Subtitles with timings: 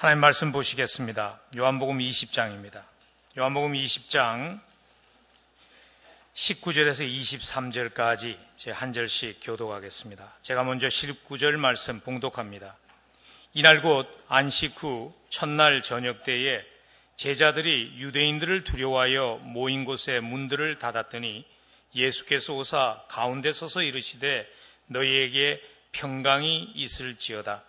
[0.00, 1.40] 하나님 말씀 보시겠습니다.
[1.56, 2.84] 요한복음 20장입니다.
[3.36, 4.60] 요한복음 20장
[6.34, 10.34] 19절에서 23절까지 제 한 절씩 교독하겠습니다.
[10.42, 12.76] 제가 먼저 19절 말씀 봉독합니다.
[13.54, 16.64] 이날 곧 안식 후 첫날 저녁 때에
[17.16, 21.44] 제자들이 유대인들을 두려워하여 모인 곳에 문들을 닫았더니
[21.96, 24.48] 예수께서 오사 가운데 서서 이르시되
[24.86, 25.60] 너희에게
[25.90, 27.64] 평강이 있을지어다.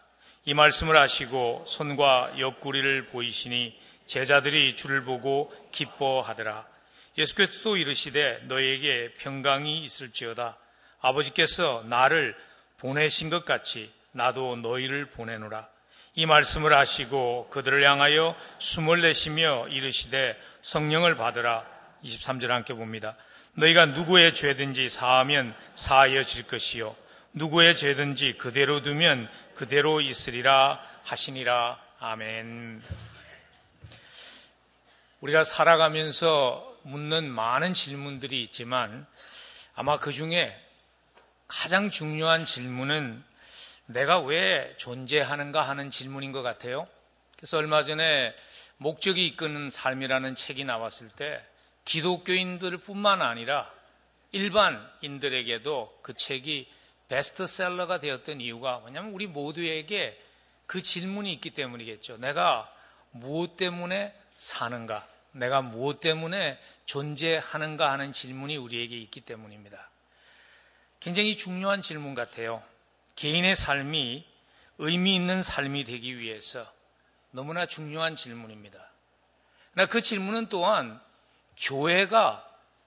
[0.50, 6.66] 이 말씀을 하시고 손과 옆구리를 보이시니 제자들이 주를 보고 기뻐하더라.
[7.20, 10.58] 예수께서 또 이르시되 너희에게 평강이 있을지어다.
[11.02, 12.36] 아버지께서 나를
[12.78, 15.68] 보내신 것 같이 나도 너희를 보내노라.
[16.16, 21.64] 이 말씀을 하시고 그들을 향하여 숨을 내쉬며 이르시되 성령을 받으라.
[22.04, 23.16] 23절 함께 봅니다.
[23.54, 26.96] 너희가 누구의 죄든지 사하면 사하여질 것이요.
[27.34, 29.30] 누구의 죄든지 그대로 두면
[29.60, 31.78] 그대로 있으리라 하시니라.
[32.00, 32.82] 아멘.
[35.20, 39.06] 우리가 살아가면서 묻는 많은 질문들이 있지만
[39.76, 40.58] 아마 그 중에
[41.50, 43.22] 가장 중요한 질문은
[43.88, 46.88] 내가 왜 존재하는가 하는 질문인 것 같아요.
[47.36, 48.34] 그래서 얼마 전에
[48.78, 51.46] 목적이 이끄는 삶이라는 책이 나왔을 때
[51.84, 53.70] 기독교인들 뿐만 아니라
[54.32, 56.79] 일반인들에게도 그 책이
[57.10, 60.20] 베스트셀러가 되었던 이유가 뭐냐면 우리 모두에게
[60.66, 62.18] 그 질문이 있기 때문이겠죠.
[62.18, 62.72] 내가
[63.12, 65.08] 무엇 때문에 사는가?
[65.32, 69.90] 내가 무엇 때문에 존재하는가 하는 질문이 우리에게 있기 때문입니다.
[71.00, 72.64] 굉장히 중요한 질문 같아요.
[73.16, 74.26] 개인의 삶이
[74.78, 76.66] 의미 있는 삶이 되기 위해서
[77.32, 78.80] 너무나 중요한 질문입니다.
[79.90, 81.00] 그 질문은 또한
[81.58, 82.46] 교회가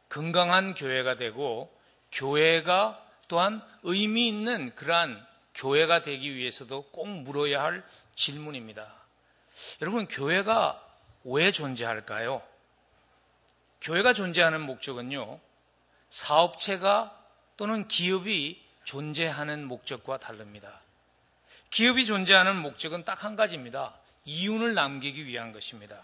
[0.08, 1.72] 건강한 교회가 되고
[2.10, 7.84] 교회가 또한 의미 있는 그러한 교회가 되기 위해서도 꼭 물어야 할
[8.14, 8.92] 질문입니다.
[9.80, 10.82] 여러분, 교회가
[11.24, 12.42] 왜 존재할까요?
[13.80, 15.40] 교회가 존재하는 목적은요,
[16.08, 17.18] 사업체가
[17.56, 20.80] 또는 기업이 존재하는 목적과 다릅니다.
[21.70, 23.94] 기업이 존재하는 목적은 딱 한 가지입니다.
[24.24, 25.96] 이윤을 남기기 위한 것입니다.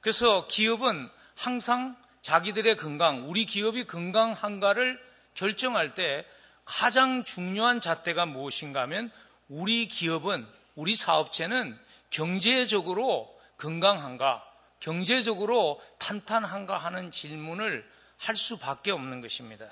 [0.00, 5.00] 그래서 기업은 항상 자기들의 건강, 우리 기업이 건강한가를
[5.34, 6.26] 결정할 때
[6.70, 9.10] 가장 중요한 잣대가 무엇인가 하면
[9.48, 11.76] 우리 기업은, 우리 사업체는
[12.10, 14.46] 경제적으로 건강한가,
[14.78, 17.84] 경제적으로 탄탄한가 하는 질문을
[18.18, 19.66] 할 수밖에 없는 것입니다.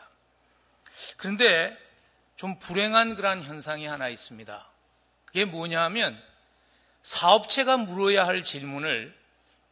[1.16, 1.78] 그런데
[2.34, 4.68] 좀 불행한 그러한 현상이 하나 있습니다.
[5.24, 6.20] 그게 뭐냐 하면
[7.02, 9.16] 사업체가 물어야 할 질문을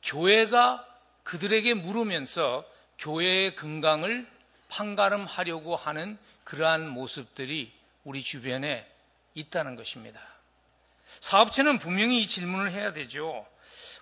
[0.05, 0.87] 교회가
[1.25, 2.65] 그들에게 물으면서
[2.99, 4.29] 교회의 건강을
[4.69, 7.73] 판가름하려고 하는 그러한 모습들이
[8.05, 8.89] 우리 주변에
[9.35, 10.21] 있다는 것입니다.
[11.07, 13.47] 사업체는 분명히 이 질문을 해야 되죠.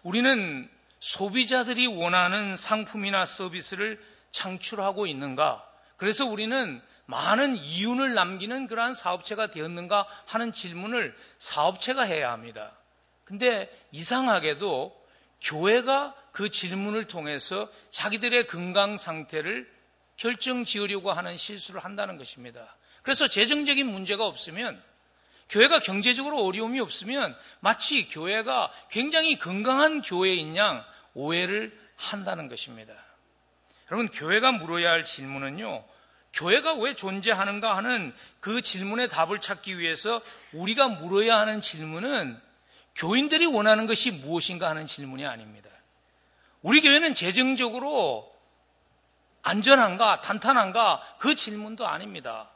[0.03, 3.99] 우리는 소비자들이 원하는 상품이나 서비스를
[4.31, 5.67] 창출하고 있는가?
[5.97, 12.77] 그래서 우리는 많은 이윤을 남기는 그러한 사업체가 되었는가 하는 질문을 사업체가 해야 합니다.
[13.25, 15.05] 근데 이상하게도
[15.41, 19.74] 교회가 그 질문을 통해서 자기들의 건강 상태를
[20.17, 22.77] 결정 지으려고 하는 실수를 한다는 것입니다.
[23.03, 24.83] 그래서 재정적인 문제가 없으면
[25.49, 32.95] 교회가 경제적으로 어려움이 없으면 마치 교회가 굉장히 건강한 교회인 양 오해를 한다는 것입니다.
[33.91, 35.85] 여러분, 교회가 물어야 할 질문은요,
[36.33, 40.21] 교회가 왜 존재하는가 하는 그 질문에 답을 찾기 위해서
[40.53, 42.41] 우리가 물어야 하는 질문은
[42.97, 45.69] 교인들이 원하는 것이 무엇인가 하는 질문이 아닙니다.
[46.63, 48.34] 우리 교회는 재정적으로
[49.45, 52.51] 안전한가, 탄탄한가 그 질문도 아닙니다.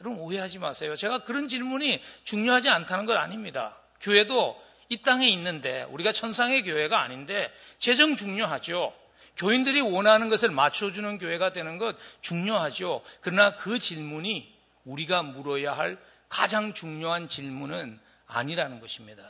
[0.00, 0.94] 여러분 오해하지 마세요.
[0.94, 3.76] 제가 그런 질문이 중요하지 않다는 건 아닙니다.
[4.00, 8.94] 교회도 이 땅에 있는데 우리가 천상의 교회가 아닌데 재정 중요하죠.
[9.36, 13.02] 교인들이 원하는 것을 맞춰주는 교회가 되는 것 중요하죠.
[13.20, 15.98] 그러나 그 질문이 우리가 물어야 할
[16.28, 19.22] 가장 중요한 질문은 아니라는 것입니다.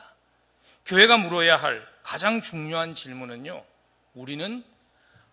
[0.85, 3.65] 교회가 물어야 할 가장 중요한 질문은요,
[4.15, 4.65] 우리는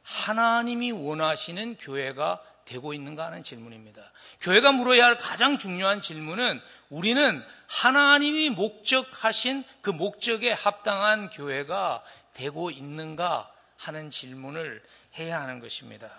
[0.05, 4.11] 하나님이 원하시는 교회가 되고 있는가 하는 질문입니다.
[4.41, 12.03] 교회가 물어야 할 가장 중요한 질문은 우리는 하나님이 목적하신 그 목적에 합당한 교회가
[12.33, 14.83] 되고 있는가 하는 질문을
[15.17, 16.09] 해야 하는 것입니다.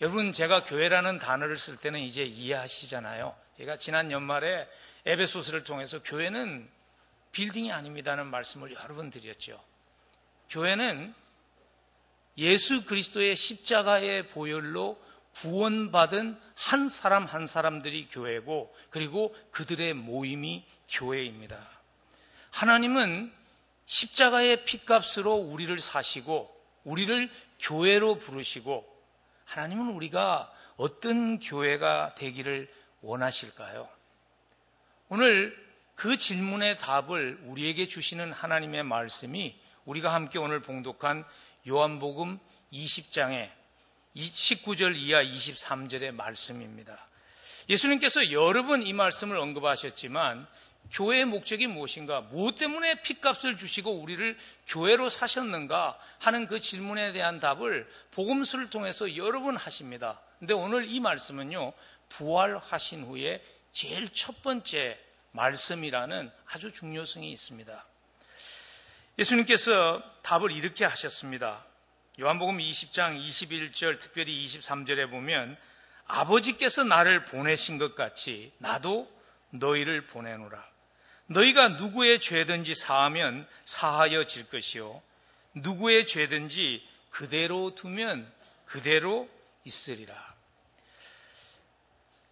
[0.00, 3.34] 여러분, 제가 교회라는 단어를 쓸 때는 이제 이해하시잖아요.
[3.56, 4.68] 제가 지난 연말에
[5.04, 6.68] 에베소스를 통해서 교회는
[7.32, 9.62] 빌딩이 아닙니다는 말씀을 여러 번 드렸죠.
[10.50, 11.14] 교회는
[12.38, 15.00] 예수 그리스도의 십자가의 보혈로
[15.34, 21.58] 구원받은 한 사람 한 사람들이 교회고 그리고 그들의 모임이 교회입니다.
[22.50, 23.32] 하나님은
[23.84, 26.54] 십자가의 피값으로 우리를 사시고
[26.84, 27.30] 우리를
[27.60, 28.86] 교회로 부르시고
[29.44, 32.68] 하나님은 우리가 어떤 교회가 되기를
[33.02, 33.88] 원하실까요?
[35.08, 35.56] 오늘
[35.94, 41.24] 그 질문의 답을 우리에게 주시는 하나님의 말씀이 우리가 함께 오늘 봉독한
[41.68, 42.38] 요한복음
[42.72, 43.50] 20장의
[44.14, 47.06] 19절 이하 23절의 말씀입니다.
[47.68, 50.46] 예수님께서 여러 번 이 말씀을 언급하셨지만
[50.92, 52.20] 교회의 목적이 무엇인가?
[52.20, 59.40] 무엇 때문에 핏값을 주시고 우리를 교회로 사셨는가 하는 그 질문에 대한 답을 복음서를 통해서 여러
[59.40, 60.20] 번 하십니다.
[60.38, 61.72] 근데 오늘 이 말씀은요,
[62.10, 63.42] 부활하신 후에
[63.72, 65.00] 제일 첫 번째
[65.32, 67.84] 말씀이라는 아주 중요성이 있습니다.
[69.18, 71.64] 예수님께서 답을 이렇게 하셨습니다.
[72.18, 75.56] 요한복음 20장 21절, 특별히 23절에 보면
[76.08, 79.08] 아버지께서 나를 보내신 것 같이 나도
[79.50, 80.66] 너희를 보내노라.
[81.26, 85.00] 너희가 누구의 죄든지 사하면 사하여질 것이요.
[85.54, 88.28] 누구의 죄든지 그대로 두면
[88.64, 89.28] 그대로
[89.64, 90.34] 있으리라.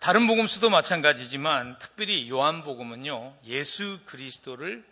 [0.00, 4.84] 다른 복음수도 마찬가지지만 특별히 요한복음은요, 예수 그리스도를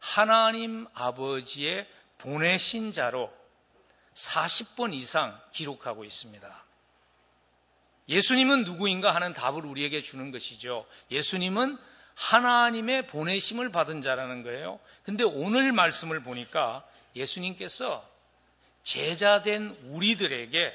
[0.00, 1.86] 하나님 아버지의
[2.20, 3.32] 보내신 자로
[4.14, 6.64] 40번 이상 기록하고 있습니다.
[8.08, 10.86] 예수님은 누구인가 하는 답을 우리에게 주는 것이죠.
[11.10, 11.78] 예수님은
[12.14, 14.80] 하나님의 보내심을 받은 자라는 거예요.
[15.04, 16.84] 근데 오늘 말씀을 보니까
[17.16, 18.06] 예수님께서
[18.82, 20.74] 제자된 우리들에게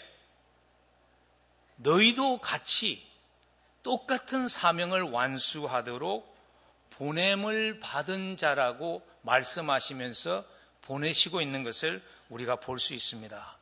[1.77, 3.05] 너희도 같이
[3.83, 6.35] 똑같은 사명을 완수하도록
[6.91, 10.54] 보냄을 받은 자라고 말씀하시면서
[10.85, 13.57] 보내시고 있는 것을 우리가 볼 수 있습니다.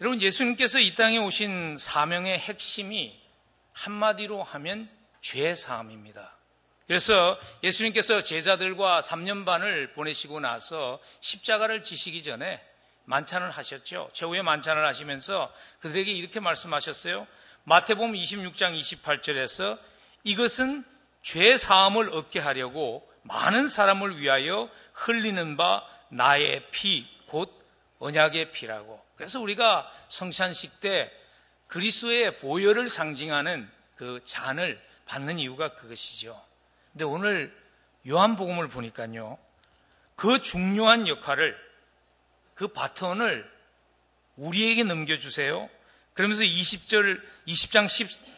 [0.00, 3.20] 여러분, 예수님께서 이 땅에 오신 사명의 핵심이
[3.72, 4.88] 한마디로 하면
[5.20, 6.36] 죄사함입니다.
[6.86, 12.60] 그래서 예수님께서 제자들과 3년 반을 보내시고 나서 십자가를 지시기 전에
[13.04, 14.10] 만찬을 하셨죠.
[14.12, 17.26] 최후의 만찬을 하시면서 그들에게 이렇게 말씀하셨어요.
[17.64, 19.78] 마태복음 26장 28절에서
[20.24, 20.84] 이것은
[21.22, 27.52] 죄 사함을 얻게 하려고 많은 사람을 위하여 흘리는 바 나의 피, 곧
[27.98, 29.02] 언약의 피라고.
[29.16, 31.12] 그래서 우리가 성찬식 때
[31.66, 36.40] 그리스도의 보혈을 상징하는 그 잔을 받는 이유가 그것이죠.
[36.92, 37.54] 근데 오늘
[38.08, 39.38] 요한복음을 보니까요.
[40.16, 41.56] 그 중요한 역할을
[42.54, 43.50] 그 바톤을
[44.36, 45.68] 우리에게 넘겨주세요.
[46.14, 47.86] 그러면서 20절, 20장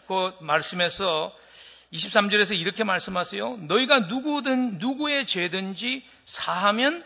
[0.06, 1.36] 10거 말씀에서
[1.92, 3.58] 23절에서 이렇게 말씀하세요.
[3.58, 7.04] 너희가 누구든, 누구의 죄든지 사하면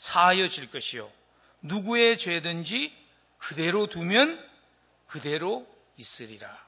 [0.00, 1.12] 사하여질 것이요.
[1.60, 2.90] 누구의 죄든지
[3.36, 4.42] 그대로 두면
[5.06, 5.66] 그대로
[5.98, 6.58] 있으리라.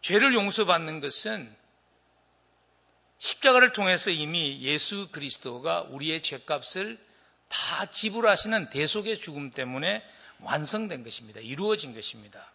[0.00, 1.54] 죄를 용서받는 것은
[3.18, 6.98] 십자가를 통해서 이미 예수 그리스도가 우리의 죄값을
[7.48, 10.02] 다 지불하시는 대속의 죽음 때문에
[10.40, 11.38] 완성된 것입니다.
[11.38, 12.50] 이루어진 것입니다.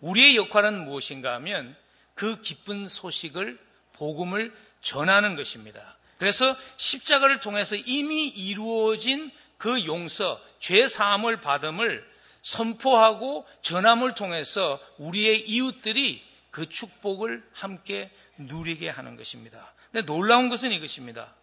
[0.00, 1.76] 우리의 역할은 무엇인가 하면
[2.14, 3.58] 그 기쁜 소식을
[3.94, 5.96] 복음을 전하는 것입니다.
[6.22, 12.08] 그래서 십자가를 통해서 이미 이루어진 그 용서, 죄 사함을 받음을
[12.42, 19.74] 선포하고 전함을 통해서 우리의 이웃들이 그 축복을 함께 누리게 하는 것입니다.
[19.90, 21.34] 근데 놀라운 것은 이것입니다.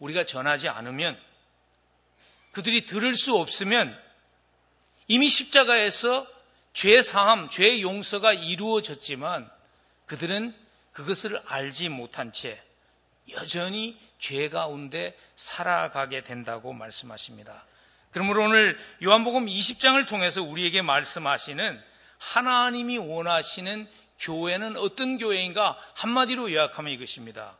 [0.00, 1.16] 우리가 전하지 않으면
[2.50, 3.96] 그들이 들을 수 없으면
[5.06, 6.26] 이미 십자가에서
[6.72, 9.48] 죄 사함, 죄 용서가 이루어졌지만
[10.06, 10.52] 그들은
[10.90, 12.60] 그것을 알지 못한 채
[13.30, 17.64] 여전히 죄 가운데 살아가게 된다고 말씀하십니다.
[18.10, 21.82] 그러므로 오늘 요한복음 20장을 통해서 우리에게 말씀하시는
[22.18, 23.86] 하나님이 원하시는
[24.18, 25.78] 교회는 어떤 교회인가?
[25.96, 27.58] 한마디로 요약하면 이것입니다.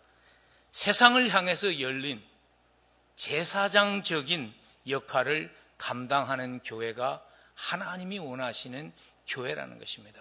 [0.72, 2.22] 세상을 향해서 열린
[3.16, 4.54] 제사장적인
[4.88, 7.22] 역할을 감당하는 교회가
[7.54, 8.92] 하나님이 원하시는
[9.26, 10.20] 교회라는 것입니다.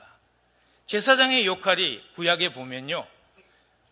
[0.86, 3.08] 제사장의 역할이 구약에 보면요.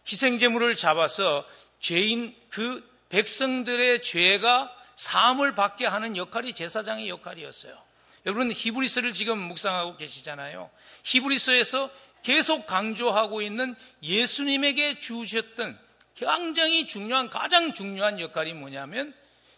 [0.08, 1.46] 희생제물을 잡아서
[1.84, 7.78] 죄인 그 백성들의 죄가 사함을 받게 하는 역할이 제사장의 역할이었어요.
[8.26, 10.72] 여러분 히브리서를 지금 묵상하고 계시잖아요.
[11.04, 11.92] 히브리서에서
[12.24, 15.78] 계속 강조하고 있는 예수님에게 주셨던
[16.16, 19.14] 굉장히 중요한 가장 중요한 역할이 뭐냐면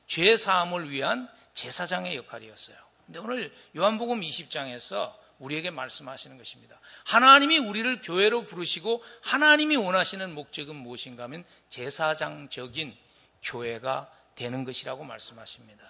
[0.08, 2.75] 죄 사함을 위한 제사장의 역할이었어요.
[3.05, 6.80] 근데 오늘 요한복음 20장에서 우리에게 말씀하시는 것입니다.
[7.06, 12.96] 하나님이 우리를 교회로 부르시고 하나님이 원하시는 목적은 무엇인가 하면 제사장적인
[13.44, 15.84] 교회가 되는 것이라고 말씀하십니다.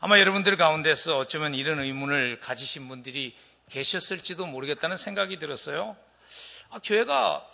[0.00, 3.36] 아마 여러분들 가운데서 어쩌면 이런 의문을 가지신 분들이
[3.70, 5.96] 계셨을지도 모르겠다는 생각이 들었어요.
[6.70, 7.46] 아, 교회가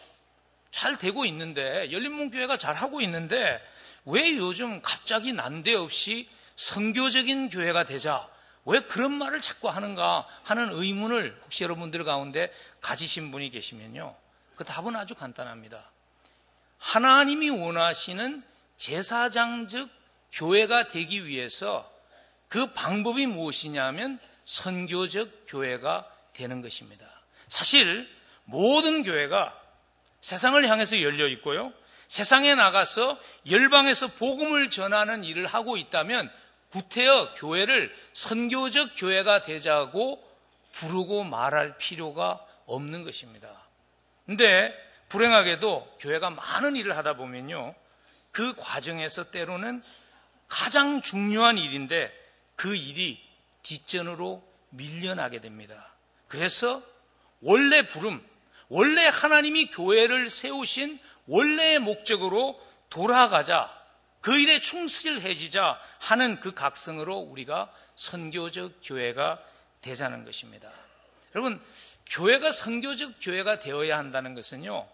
[0.71, 3.61] 잘 되고 있는데 열린문교회가 잘 하고 있는데
[4.05, 8.29] 왜 요즘 갑자기 난데없이 성교적인 교회가 되자
[8.65, 14.17] 왜 그런 말을 자꾸 하는가 하는 의문을 혹시 여러분들 가운데 가지신 분이 계시면요.
[14.57, 15.91] 그 답은 아주 간단합니다.
[16.79, 18.43] 하나님이 원하시는
[18.77, 19.89] 제사장 즉
[20.33, 21.91] 교회가 되기 위해서
[22.49, 27.07] 그 방법이 무엇이냐면 선교적 교회가 되는 것입니다.
[27.49, 28.09] 사실
[28.45, 29.59] 모든 교회가
[30.21, 31.73] 세상을 향해서 열려 있고요.
[32.09, 33.19] 세상에 나가서
[33.51, 36.31] 열방에서 복음을 전하는 일을 하고 있다면
[36.75, 40.21] 구태여 교회를 선교적 교회가 되자고
[40.73, 43.49] 부르고 말할 필요가 없는 것입니다.
[44.27, 44.75] 근데
[45.09, 47.77] 불행하게도 교회가 많은 일을 하다 보면요.
[48.33, 49.85] 그 과정에서 때로는
[50.49, 52.13] 가장 중요한 일인데
[52.57, 53.23] 그 일이
[53.63, 55.93] 뒷전으로 밀려나게 됩니다.
[56.27, 56.83] 그래서
[57.41, 58.21] 원래 부름,
[58.69, 63.71] 원래 하나님이 교회를 세우신 원래의 목적으로 돌아가자,
[64.25, 69.39] 그 일에 충실해지자 하는 그 각성으로 우리가 선교적 교회가
[69.83, 70.73] 되자는 것입니다.
[71.35, 71.63] 여러분,
[72.07, 74.89] 교회가 선교적 교회가 되어야 한다는 것은요,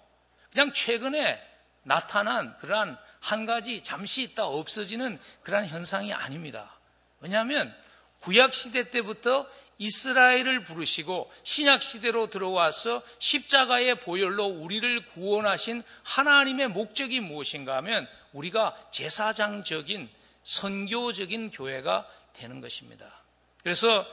[0.51, 1.41] 그냥 최근에
[1.85, 6.77] 나타난 그러한 한 가지 잠시 있다 없어지는 그러한 현상이 아닙니다.
[7.21, 7.73] 왜냐하면
[8.19, 9.47] 구약 시대 때부터
[9.79, 20.09] 이스라엘을 부르시고 신약 시대로 들어와서 십자가의 보혈로 우리를 구원하신 하나님의 목적이 무엇인가 하면 우리가 제사장적인
[20.43, 23.23] 선교적인 교회가 되는 것입니다.
[23.63, 24.07] 그래서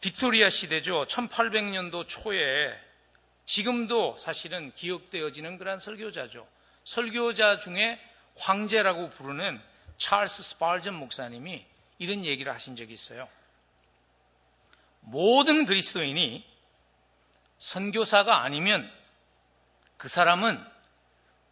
[0.00, 1.06] 빅토리아 시대죠.
[1.06, 2.78] 1800년도 초에
[3.44, 6.46] 지금도 사실은 기억되어지는 그런 설교자죠.
[6.84, 8.00] 설교자 중에
[8.36, 9.60] 황제라고 부르는
[9.96, 11.64] 찰스 스팔전 목사님이
[11.98, 13.28] 이런 얘기를 하신 적이 있어요.
[15.00, 16.44] 모든 그리스도인이
[17.58, 18.90] 선교사가 아니면
[19.96, 20.73] 그 사람은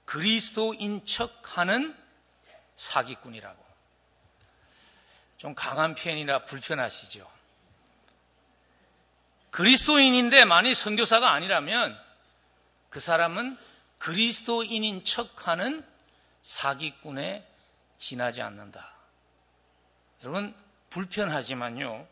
[0.04, 1.96] 그리스도인 척 하는
[2.76, 3.62] 사기꾼이라고.
[5.38, 7.30] 좀 강한 표현이라 불편하시죠.
[9.50, 11.98] 그리스도인인데 만일 선교사가 아니라면
[12.90, 13.58] 그 사람은
[13.98, 15.86] 그리스도인인 척 하는
[16.42, 17.46] 사기꾼에
[17.96, 18.94] 지나지 않는다.
[20.22, 20.54] 여러분,
[20.90, 22.06] 불편하지만요.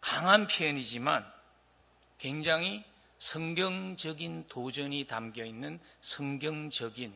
[0.00, 1.30] 강한 표현이지만
[2.18, 2.84] 굉장히
[3.24, 7.10] 성경적인 도전이 담겨 있는 성경적인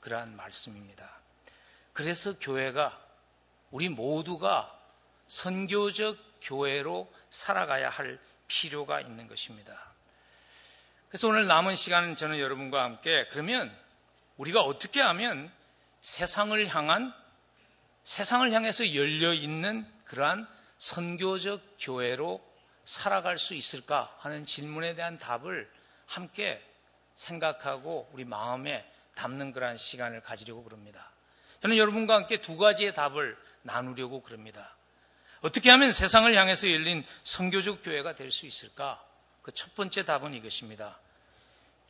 [0.00, 1.06] 그러한 말씀입니다.
[1.92, 2.98] 그래서 교회가
[3.70, 4.74] 우리 모두가
[5.26, 9.78] 선교적 교회로 살아가야 할 필요가 있는 것입니다.
[11.10, 13.70] 그래서 오늘 남은 시간은 저는 여러분과 함께 그러면
[14.38, 15.52] 우리가 어떻게 하면
[16.00, 17.12] 세상을 향한
[18.02, 22.47] 세상을 향해서 열려 있는 그러한 선교적 교회로
[22.88, 25.70] 살아갈 수 있을까 하는 질문에 대한 답을
[26.06, 26.64] 함께
[27.14, 31.10] 생각하고 우리 마음에 담는 그러한 시간을 가지려고 그럽니다.
[31.60, 34.74] 저는 여러분과 함께 두 가지의 답을 나누려고 그럽니다.
[35.42, 39.04] 어떻게 하면 세상을 향해서 열린 선교적 교회가 될 수 있을까?
[39.42, 40.98] 그 첫 번째 답은 이것입니다.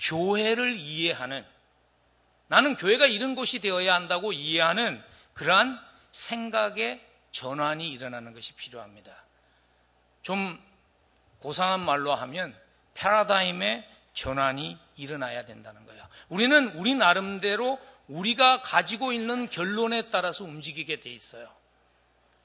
[0.00, 1.46] 교회를 이해하는
[2.48, 5.00] 나는 교회가 이런 곳이 되어야 한다고 이해하는
[5.34, 5.78] 그러한
[6.10, 9.24] 생각의 전환이 일어나는 것이 필요합니다.
[10.22, 10.60] 좀
[11.40, 12.54] 고상한 말로 하면
[12.94, 16.02] 패러다임의 전환이 일어나야 된다는 거예요.
[16.28, 17.78] 우리는 우리 나름대로
[18.08, 21.48] 우리가 가지고 있는 결론에 따라서 움직이게 돼 있어요.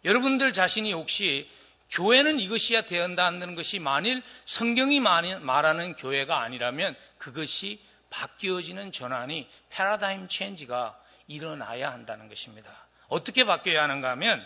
[0.06, 1.50] 여러분들 자신이 혹시
[1.90, 11.00] 교회는 이것이야 되어야 한다는 것이 만일 성경이 말하는 교회가 아니라면 그것이 바뀌어지는 전환이 패러다임 체인지가
[11.28, 12.70] 일어나야 한다는 것입니다.
[13.08, 14.46] 어떻게 바뀌어야 하는가 하면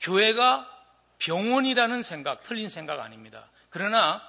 [0.00, 0.73] 교회가
[1.18, 3.50] 병원이라는 생각, 틀린 생각 아닙니다.
[3.70, 4.22] 그러나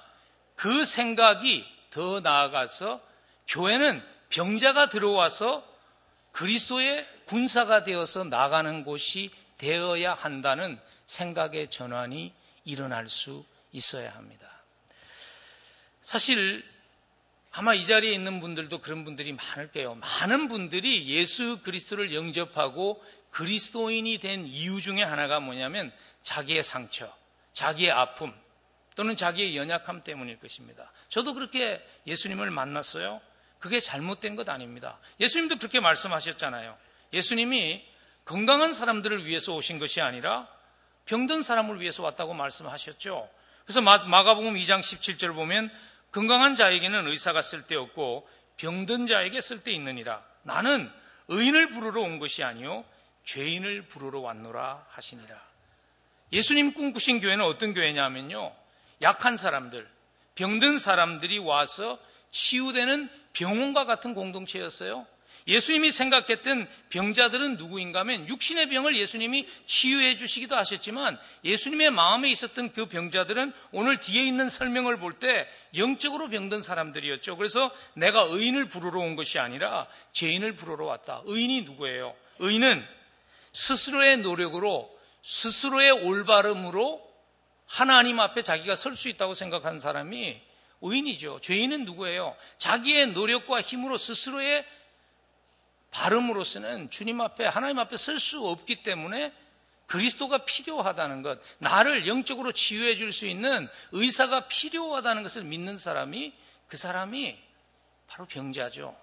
[0.54, 3.00] 그 생각이 더 나아가서
[3.48, 5.66] 교회는 병자가 들어와서
[6.32, 12.32] 그리스도의 군사가 되어서 나가는 곳이 되어야 한다는 생각의 전환이
[12.64, 14.46] 일어날 수 있어야 합니다.
[16.02, 16.64] 사실
[17.52, 19.94] 아마 이 자리에 있는 분들도 그런 분들이 많을 거예요.
[19.94, 25.92] 많은 분들이 예수 그리스도를 영접하고 그리스도인이 된 이유 중에 하나가 뭐냐면
[26.26, 27.08] 자기의 상처,
[27.52, 28.34] 자기의 아픔
[28.96, 30.90] 또는 자기의 연약함 때문일 것입니다.
[31.08, 33.20] 저도 그렇게 예수님을 만났어요.
[33.60, 34.98] 그게 잘못된 것 아닙니다.
[35.20, 36.76] 예수님도 그렇게 말씀하셨잖아요.
[37.12, 37.86] 예수님이
[38.24, 40.48] 건강한 사람들을 위해서 오신 것이 아니라
[41.04, 43.30] 병든 사람을 위해서 왔다고 말씀하셨죠.
[43.64, 45.70] 그래서 마 가복음 2장 17절 보면
[46.10, 50.24] 건강한 자에게는 의사가 쓸데없고 병든 자에게 쓸데있느니라.
[50.42, 50.90] 나는
[51.28, 52.84] 의인을 부르러 온 것이 아니요
[53.22, 55.45] 죄인을 부르러 왔노라 하시니라.
[56.32, 58.52] 예수님 꿈꾸신 교회는 어떤 교회냐면요.
[59.02, 59.88] 약한 사람들,
[60.34, 61.98] 병든 사람들이 와서
[62.30, 65.06] 치유되는 병원과 같은 공동체였어요.
[65.48, 72.86] 예수님이 생각했던 병자들은 누구인가 하면 육신의 병을 예수님이 치유해 주시기도 하셨지만 예수님의 마음에 있었던 그
[72.86, 77.36] 병자들은 오늘 뒤에 있는 설명을 볼 때 영적으로 병든 사람들이었죠.
[77.36, 81.22] 그래서 내가 의인을 부르러 온 것이 아니라 죄인을 부르러 왔다.
[81.26, 82.14] 의인이 누구예요?
[82.40, 82.84] 의인은
[83.52, 84.95] 스스로의 노력으로
[85.26, 87.04] 스스로의 올바름으로
[87.66, 90.40] 하나님 앞에 자기가 설 수 있다고 생각하는 사람이
[90.82, 91.40] 의인이죠.
[91.40, 92.36] 죄인은 누구예요?
[92.58, 94.64] 자기의 노력과 힘으로 스스로의
[95.90, 99.32] 발음으로서는 주님 앞에 하나님 앞에 설 수 없기 때문에
[99.86, 106.34] 그리스도가 필요하다는 것, 나를 영적으로 치유해 줄 수 있는 의사가 필요하다는 것을 믿는 사람이
[106.68, 107.36] 그 사람이
[108.06, 108.96] 바로 병자죠.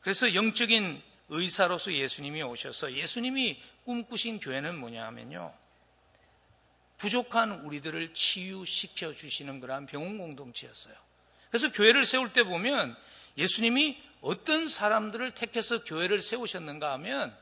[0.00, 5.54] 그래서 영적인 의사로서 예수님이 오셔서 예수님이 꿈꾸신 교회는 뭐냐 하면요.
[6.98, 10.94] 부족한 우리들을 치유시켜 주시는 그러한 병원 공동체였어요.
[11.50, 12.96] 그래서 교회를 세울 때 보면
[13.36, 17.36] 예수님이 어떤 사람들을 택해서 교회를 세우셨는가 하면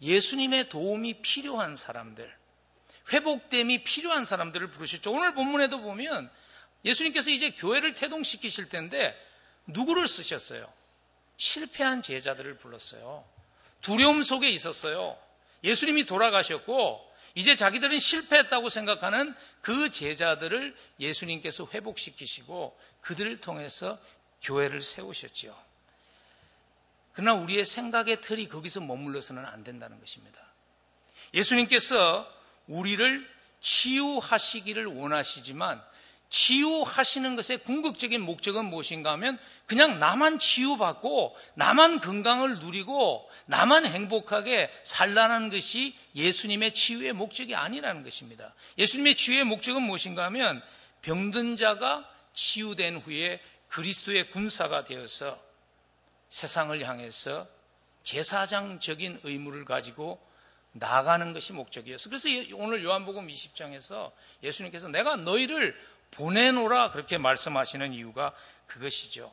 [0.00, 2.32] 예수님의 도움이 필요한 사람들,
[3.12, 5.12] 회복됨이 필요한 사람들을 부르셨죠.
[5.12, 6.30] 오늘 본문에도 보면
[6.84, 9.16] 예수님께서 이제 교회를 태동시키실 텐데
[9.66, 10.72] 누구를 쓰셨어요?
[11.36, 13.35] 실패한 제자들을 불렀어요.
[13.80, 15.16] 두려움 속에 있었어요.
[15.64, 23.98] 예수님이 돌아가셨고 이제 자기들은 실패했다고 생각하는 그 제자들을 예수님께서 회복시키시고 그들을 통해서
[24.42, 25.54] 교회를 세우셨지요.
[27.12, 30.38] 그러나 우리의 생각의 틀이 거기서 머물러서는 안 된다는 것입니다.
[31.34, 32.30] 예수님께서
[32.66, 33.28] 우리를
[33.60, 35.82] 치유하시기를 원하시지만
[36.28, 45.50] 치유하시는 것의 궁극적인 목적은 무엇인가 하면 그냥 나만 치유받고 나만 건강을 누리고 나만 행복하게 살라는
[45.50, 48.54] 것이 예수님의 치유의 목적이 아니라는 것입니다.
[48.78, 50.62] 예수님의 치유의 목적은 무엇인가 하면
[51.02, 55.40] 병든 자가 치유된 후에 그리스도의 군사가 되어서
[56.28, 57.48] 세상을 향해서
[58.02, 60.24] 제사장적인 의무를 가지고
[60.72, 62.10] 나가는 것이 목적이었어.
[62.10, 64.12] 그래서 오늘 요한복음 20장에서
[64.42, 65.74] 예수님께서 내가 너희를
[66.10, 68.34] 보내노라 그렇게 말씀하시는 이유가
[68.66, 69.32] 그것이죠.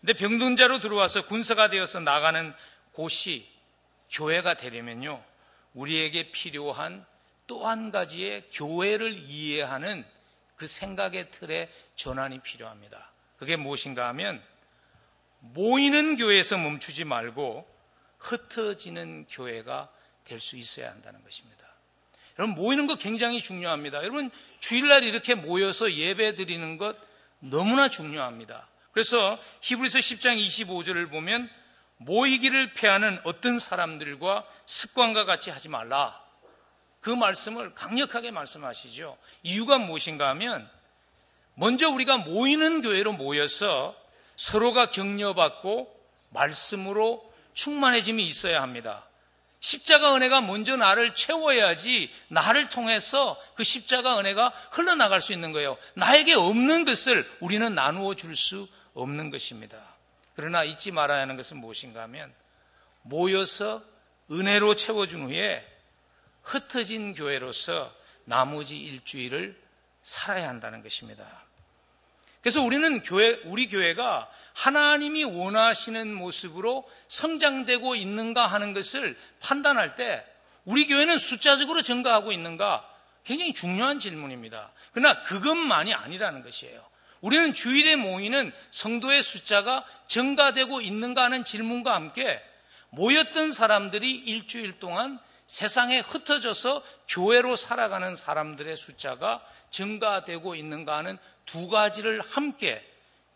[0.00, 2.54] 근데 병든 자로 들어와서 군사가 되어서 나가는
[2.92, 3.48] 곳이
[4.10, 5.22] 교회가 되려면요.
[5.74, 7.04] 우리에게 필요한
[7.46, 10.04] 또 한 가지의 교회를 이해하는
[10.56, 13.12] 그 생각의 틀의 전환이 필요합니다.
[13.36, 14.42] 그게 무엇인가 하면
[15.40, 17.68] 모이는 교회에서 멈추지 말고
[18.18, 19.90] 흩어지는 교회가
[20.24, 21.53] 될 수 있어야 한다는 것입니다.
[22.38, 23.98] 여러분 모이는 거 굉장히 중요합니다.
[23.98, 26.96] 여러분 주일날 이렇게 모여서 예배 드리는 것
[27.38, 28.68] 너무나 중요합니다.
[28.92, 31.50] 그래서 히브리서 10장 25절을 보면
[31.98, 36.20] 모이기를 패하는 어떤 사람들과 습관과 같이 하지 말라.
[37.00, 39.18] 그 말씀을 강력하게 말씀하시죠.
[39.42, 40.68] 이유가 무엇인가 하면
[41.54, 43.94] 먼저 우리가 모이는 교회로 모여서
[44.36, 45.94] 서로가 격려받고
[46.30, 49.06] 말씀으로 충만해짐이 있어야 합니다.
[49.64, 55.78] 십자가 은혜가 먼저 나를 채워야지 나를 통해서 그 십자가 은혜가 흘러나갈 수 있는 거예요.
[55.94, 59.78] 나에게 없는 것을 우리는 나누어 줄 수 없는 것입니다.
[60.36, 62.34] 그러나 잊지 말아야 하는 것은 무엇인가 하면
[63.00, 63.82] 모여서
[64.30, 65.66] 은혜로 채워준 후에
[66.42, 67.90] 흩어진 교회로서
[68.24, 69.58] 나머지 일주일을
[70.02, 71.43] 살아야 한다는 것입니다.
[72.44, 80.22] 그래서 우리는 교회, 우리 교회가 하나님이 원하시는 모습으로 성장되고 있는가 하는 것을 판단할 때
[80.66, 82.86] 우리 교회는 숫자적으로 증가하고 있는가
[83.24, 84.72] 굉장히 중요한 질문입니다.
[84.92, 86.84] 그러나 그것만이 아니라는 것이에요.
[87.22, 92.42] 우리는 주일에 모이는 성도의 숫자가 증가되고 있는가 하는 질문과 함께
[92.90, 102.20] 모였던 사람들이 일주일 동안 세상에 흩어져서 교회로 살아가는 사람들의 숫자가 증가되고 있는가 하는 두 가지를
[102.20, 102.84] 함께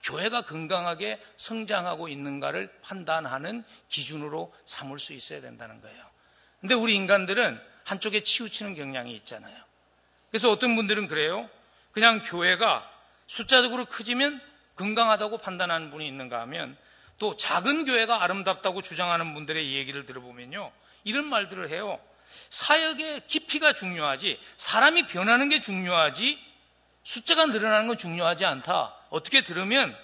[0.03, 6.05] 교회가 건강하게 성장하고 있는가를 판단하는 기준으로 삼을 수 있어야 된다는 거예요.
[6.61, 9.57] 근데 우리 인간들은 한쪽에 치우치는 경향이 있잖아요.
[10.31, 11.49] 그래서 어떤 분들은 그래요.
[11.93, 12.89] 그냥 교회가
[13.27, 14.41] 숫자적으로 커지면
[14.77, 16.77] 건강하다고 판단하는 분이 있는가 하면
[17.19, 20.71] 또 작은 교회가 아름답다고 주장하는 분들의 얘기를 들어보면요.
[21.05, 21.99] 이런 말들을 해요.
[22.51, 26.39] 사역의 깊이가 중요하지, 사람이 변하는 게 중요하지,
[27.09, 28.95] 숫자가 늘어나는 건 중요하지 않다.
[29.09, 29.97] 어떻게 들으면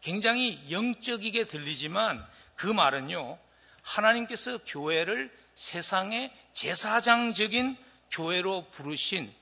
[0.00, 3.38] 굉장히 영적이게 들리지만 그 말은요,
[3.82, 7.76] 하나님께서 교회를 세상의 제사장적인
[8.10, 9.32] 교회로 부르신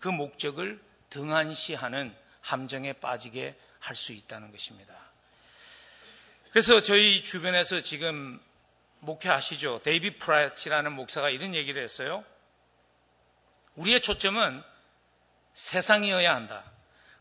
[0.00, 4.94] 그 목적을 등한시하는 함정에 빠지게 할 수 있다는 것입니다.
[6.50, 8.40] 그래서 저희 주변에서 지금
[9.00, 9.82] 목회하시죠.
[9.84, 12.24] David Platt이라는 목사가 이런 얘기를 했어요.
[13.74, 14.62] 우리의 초점은
[15.54, 16.64] 세상이어야 한다.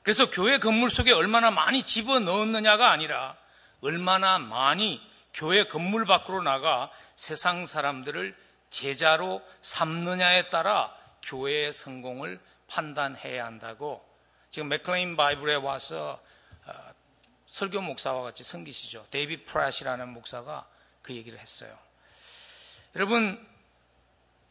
[0.02, 3.38] 그래서 교회 건물 속에 얼마나 많이 집어 넣었느냐가 아니라
[3.82, 5.02] 얼마나 많이
[5.34, 8.36] 교회 건물 밖으로 나가 세상 사람들을
[8.70, 14.04] 제자로 삼느냐에 따라 교회의 성공을 판단해야 한다고
[14.50, 16.22] 지금 McLean Bible에 와서
[16.66, 16.74] 어,
[17.48, 19.08] 설교 목사와 같이 섬기시죠.
[19.10, 20.68] David Platt이라는 목사가
[21.02, 21.78] 그 얘기를 했어요.
[22.96, 23.46] 여러분,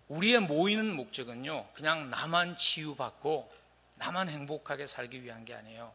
[0.09, 3.62] 우리의 모이는 목적은요, 그냥 나만 치유받고
[4.03, 5.93] 나만 행복하게 살기 위한 게 아니에요.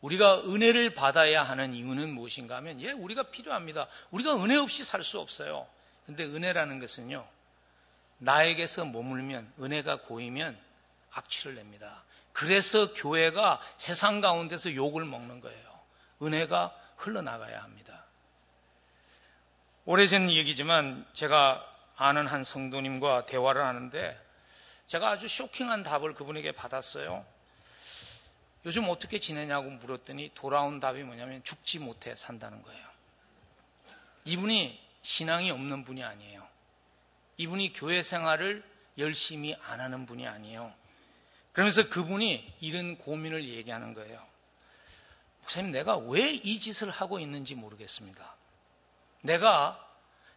[0.00, 3.88] 우리가 은혜를 받아야 하는 이유는 무엇인가 하면, 예, 우리가 필요합니다.
[4.10, 5.68] 우리가 은혜 없이 살 수 없어요.
[6.06, 7.28] 근데 은혜라는 것은요,
[8.18, 10.58] 나에게서 머물면, 은혜가 고이면
[11.12, 12.04] 악취를 냅니다.
[12.32, 15.80] 그래서 교회가 세상 가운데서 욕을 먹는 거예요.
[16.22, 18.06] 은혜가 흘러나가야 합니다.
[19.84, 24.29] 오래전 얘기지만 제가 아는 한 성도님과 대화를 하는데
[24.90, 27.24] 제가 아주 쇼킹한 답을 그분에게 받았어요.
[28.66, 32.84] 요즘 어떻게 지내냐고 물었더니 돌아온 답이 뭐냐면 죽지 못해 산다는 거예요.
[34.24, 36.44] 이분이 신앙이 없는 분이 아니에요.
[37.36, 38.64] 이분이 교회 생활을
[38.98, 40.74] 열심히 안 하는 분이 아니에요.
[41.52, 44.26] 그러면서 그분이 이런 고민을 얘기하는 거예요.
[45.42, 48.34] 목사님, 내가 왜 이 짓을 하고 있는지 모르겠습니다.
[49.22, 49.88] 내가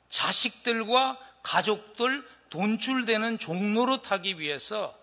[0.09, 4.97] 자식들과 가족들 돈줄되는 종로로 타기 위해서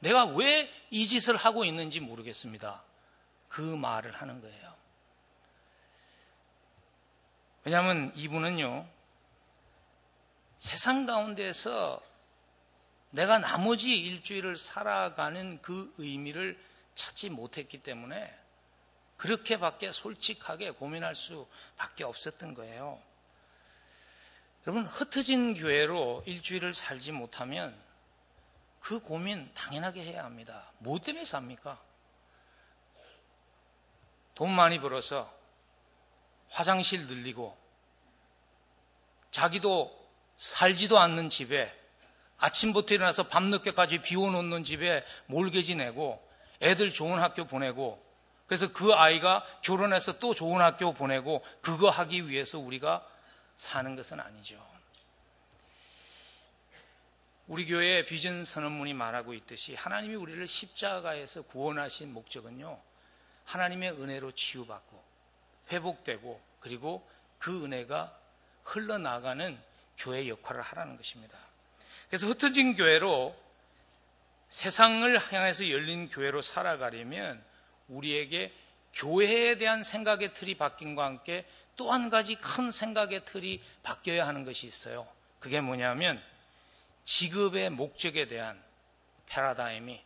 [0.00, 2.82] 내가 왜 이 짓을 하고 있는지 모르겠습니다.
[3.48, 4.74] 그 말을 하는 거예요.
[7.64, 8.88] 왜냐하면 이분은요,
[10.56, 12.02] 세상 가운데서
[13.10, 16.58] 내가 나머지 일주일을 살아가는 그 의미를
[16.94, 18.34] 찾지 못했기 때문에
[19.16, 23.02] 그렇게밖에 솔직하게 고민할 수밖에 없었던 거예요.
[24.66, 27.74] 여러분, 흩어진 교회로 일주일을 살지 못하면
[28.80, 30.72] 그 고민 당연하게 해야 합니다.
[30.78, 31.78] 뭐 때문에 삽니까?
[34.34, 35.32] 돈 많이 벌어서
[36.48, 37.56] 화장실 늘리고
[39.30, 39.94] 자기도
[40.36, 41.74] 살지도 않는 집에
[42.38, 46.26] 아침부터 일어나서 밤늦게까지 비워놓는 집에 몰개지 내고
[46.62, 48.02] 애들 좋은 학교 보내고
[48.46, 53.04] 그래서 그 아이가 결혼해서 또 좋은 학교 보내고 그거 하기 위해서 우리가
[53.58, 54.64] 사는 것은 아니죠.
[57.48, 62.80] 우리 교회 비전 선언문이 말하고 있듯이 하나님이 우리를 십자가에서 구원하신 목적은요.
[63.46, 65.02] 하나님의 은혜로 치유받고
[65.72, 68.16] 회복되고 그리고 그 은혜가
[68.62, 69.58] 흘러나가는
[69.96, 71.36] 교회 역할을 하라는 것입니다.
[72.08, 73.36] 그래서 흩어진 교회로
[74.50, 77.44] 세상을 향해서 열린 교회로 살아가려면
[77.88, 78.52] 우리에게
[78.92, 81.44] 교회에 대한 생각의 틀이 바뀐과 함께
[81.78, 85.08] 또 한 가지 큰 생각의 틀이 바뀌어야 하는 것이 있어요.
[85.38, 86.20] 그게 뭐냐면
[87.04, 88.60] 직업의 목적에 대한
[89.26, 90.02] 패러다임이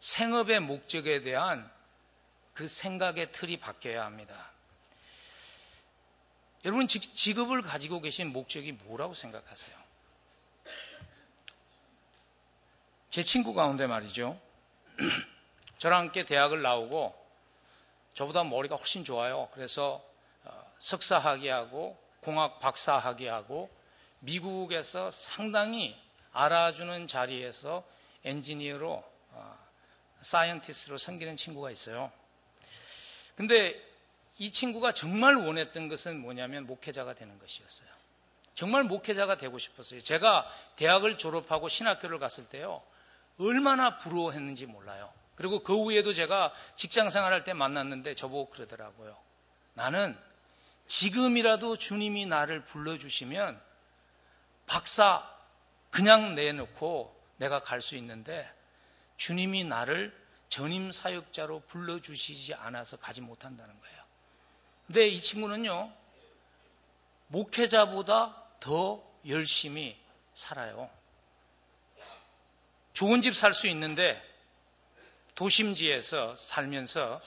[0.00, 1.70] 생업의 목적에 대한
[2.52, 4.50] 그 생각의 틀이 바뀌어야 합니다.
[6.64, 9.76] 여러분 직업을 가지고 계신 목적이 뭐라고 생각하세요?
[13.10, 14.38] 제 친구 가운데 말이죠.
[15.78, 17.14] 저랑 함께 대학을 나오고
[18.14, 19.48] 저보다 머리가 훨씬 좋아요.
[19.52, 20.08] 그래서 어,
[20.78, 23.70] 석사 학위 하고 공학 박사 학위 하고
[24.20, 25.96] 미국에서 상당히
[26.32, 27.84] 알아주는 자리에서
[28.24, 29.58] 엔지니어로 어,
[30.20, 32.12] scientist로 섬기는 친구가 있어요.
[33.34, 33.80] 근데
[34.38, 37.88] 이 친구가 정말 원했던 것은 뭐냐면 목회자가 되는 것이었어요.
[38.54, 40.00] 정말 목회자가 되고 싶었어요.
[40.00, 42.82] 제가 대학을 졸업하고 신학교를 갔을 때요.
[43.38, 45.12] 얼마나 부러워했는지 몰라요.
[45.36, 49.16] 그리고 그 후에도 제가 직장 생활할 때 만났는데 저보고 그러더라고요.
[49.74, 50.18] 나는
[50.88, 53.62] 지금이라도 주님이 나를 불러주시면
[54.66, 55.28] 박사
[55.90, 58.50] 그냥 내놓고 내가 갈 수 있는데
[59.16, 60.16] 주님이 나를
[60.48, 64.02] 전임 사역자로 불러주시지 않아서 가지 못한다는 거예요.
[64.86, 65.92] 근데 이 친구는요,
[67.28, 69.98] 목회자보다 더 열심히
[70.34, 70.90] 살아요.
[72.94, 74.24] 좋은 집 살 수 있는데
[75.34, 77.20] 도심지에서 살면서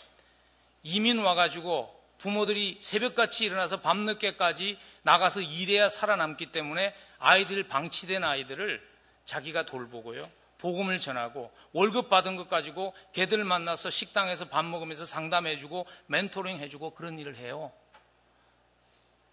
[0.83, 8.87] 이민 와가지고 부모들이 새벽같이 일어나서 밤늦게까지 나가서 일해야 살아남기 때문에 아이들 방치된 아이들을
[9.25, 10.29] 자기가 돌보고요.
[10.59, 17.17] 복음을 전하고 월급 받은 것 가지고 걔들 만나서 식당에서 밥 먹으면서 상담해주고 멘토링 해주고 그런
[17.17, 17.71] 일을 해요.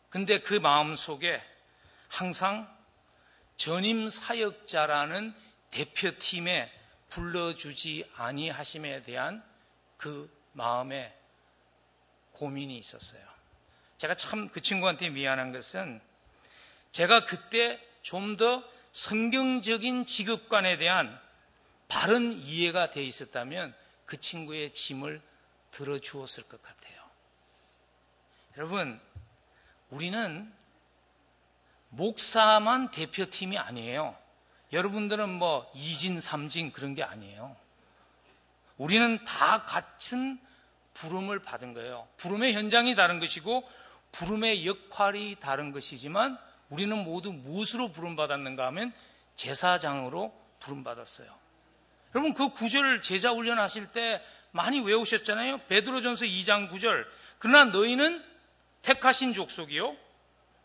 [0.08, 1.42] 근데 그 마음 속에
[2.08, 2.74] 항상
[3.58, 5.34] 전임 사역자라는
[5.70, 6.72] 대표팀에
[7.10, 9.44] 불러주지 아니하심에 대한
[9.98, 11.17] 그 마음에
[12.38, 13.26] 고민이 있었어요.
[13.98, 16.00] 제가 참 그 친구한테 미안한 것은
[16.92, 21.20] 제가 그때 좀 더 성경적인 직업관에 대한
[21.88, 23.74] 바른 이해가 돼 있었다면
[24.06, 25.20] 그 친구의 짐을
[25.70, 27.02] 들어주었을 것 같아요.
[28.56, 29.00] 여러분,
[29.90, 30.52] 우리는
[31.90, 34.16] 목사만 대표팀이 아니에요.
[34.72, 37.56] 여러분들은 뭐 2진, 3진 그런 게 아니에요.
[38.76, 40.38] 우리는 다 같은
[40.98, 42.08] 부름을 받은 거예요.
[42.16, 43.68] 부름의 현장이 다른 것이고
[44.12, 46.38] 부름의 역할이 다른 것이지만
[46.70, 48.92] 우리는 모두 무엇으로 부름받았는가 하면
[49.36, 51.28] 제사장으로 부름받았어요.
[52.14, 55.58] 여러분 그 구절을 제자 훈련하실 때 많이 외우셨잖아요.
[55.68, 57.06] 베드로전서 2장 9절.
[57.38, 58.24] 그러나 너희는
[58.82, 59.96] 택하신 족속이요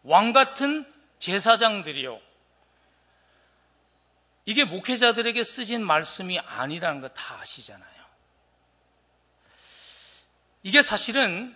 [0.04, 2.20] 왕 같은 제사장들이요.
[4.46, 7.93] 이게 목회자들에게 쓰진 말씀이 아니라는 거 다 아시잖아요.
[10.64, 11.56] 이게 사실은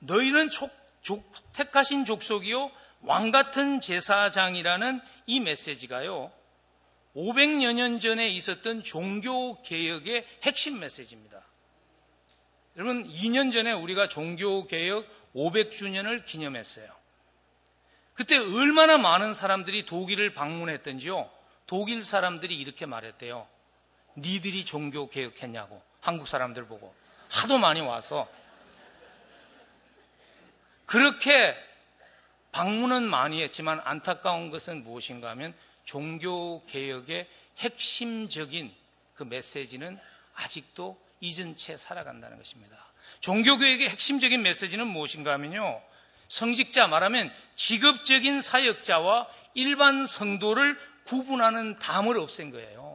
[0.00, 0.70] 너희는 족,
[1.02, 2.70] 족, 택하신 족속이요
[3.02, 6.32] 왕 같은 제사장이라는 이 메시지가요
[7.14, 11.42] 500여 년 전에 있었던 종교 개혁의 핵심 메시지입니다.
[12.76, 16.88] 여러분 2년 전에 우리가 종교 개혁 500주년을 기념했어요.
[18.14, 21.30] 그때 얼마나 많은 사람들이 독일을 방문했던지요.
[21.66, 23.48] 독일 사람들이 이렇게 말했대요.
[24.16, 26.94] 니들이 종교 개혁했냐고 한국 사람들 보고
[27.28, 28.28] 하도 많이 와서
[30.86, 31.54] 그렇게
[32.52, 38.74] 방문은 많이 했지만 안타까운 것은 무엇인가 하면 종교 개혁의 핵심적인
[39.14, 39.98] 그 메시지는
[40.34, 42.76] 아직도 잊은 채 살아간다는 것입니다.
[43.20, 45.82] 종교 개혁의 핵심적인 메시지는 무엇인가 하면요.
[46.28, 52.87] 성직자 말하면 직업적인 사역자와 일반 성도를 구분하는 담을 없앤 거예요.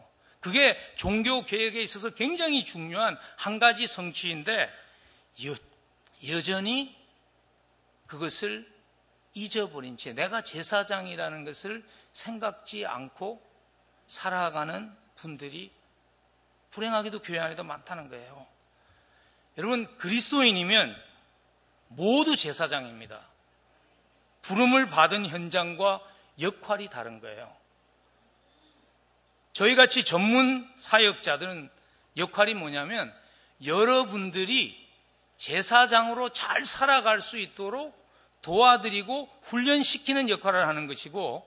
[0.44, 4.70] 그게 종교 개혁에 있어서 굉장히 중요한 한 가지 성취인데
[5.46, 5.56] 여,
[6.28, 6.94] 여전히
[8.08, 8.70] 그것을
[9.34, 13.42] 잊어버린 채 내가 제사장이라는 것을 생각지 않고
[14.06, 15.72] 살아가는 분들이
[16.72, 18.46] 불행하게도 교회 안에도 많다는 거예요.
[19.58, 20.94] 여러분 그리스도인이면
[21.88, 23.30] 모두 제사장입니다.
[24.42, 26.02] 부름을 받은 현장과
[26.42, 27.63] 역할이 다른 거예요.
[29.54, 31.70] 저희 같이 전문 사역자들은
[32.18, 33.14] 역할이 뭐냐면
[33.64, 34.84] 여러분들이
[35.38, 37.96] 제사장으로 잘 살아갈 수 있도록
[38.42, 41.46] 도와드리고 훈련시키는 역할을 하는 것이고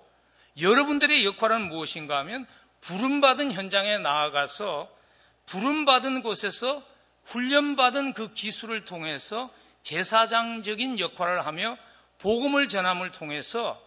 [0.60, 2.46] 여러분들의 역할은 무엇인가 하면
[2.80, 4.88] 부름받은 현장에 나아가서
[5.46, 6.82] 부름받은 곳에서
[7.24, 11.76] 훈련받은 그 기술을 통해서 제사장적인 역할을 하며
[12.18, 13.85] 복음을 전함을 통해서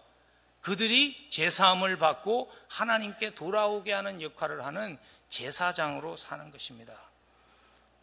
[0.61, 4.97] 그들이 제사함을 받고 하나님께 돌아오게 하는 역할을 하는
[5.29, 6.93] 제사장으로 사는 것입니다.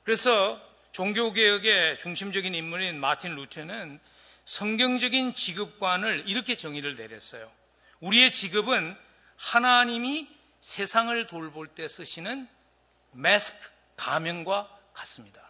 [0.05, 0.61] 그래서
[0.93, 4.01] 종교개혁의 중심적인 인물인 마틴 루트는
[4.45, 7.51] 성경적인 직업관을 이렇게 정의를 내렸어요.
[8.01, 8.97] 우리의 직업은
[9.37, 10.29] 하나님이
[10.61, 12.49] 세상을 돌볼 때 쓰시는
[13.13, 13.59] 마스크,
[13.97, 15.43] 가면과 같습니다.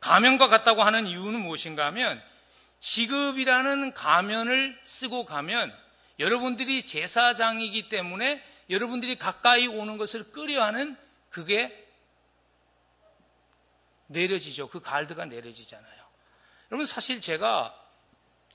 [0.00, 2.22] 가면과 같다고 하는 이유는 무엇인가 하면
[2.84, 5.74] 직업이라는 가면을 쓰고 가면
[6.18, 10.94] 여러분들이 제사장이기 때문에 여러분들이 가까이 오는 것을 끄려하는
[11.30, 11.88] 그게
[14.08, 14.68] 내려지죠.
[14.68, 16.04] 그 갈드가 내려지잖아요.
[16.70, 17.74] 여러분 사실 제가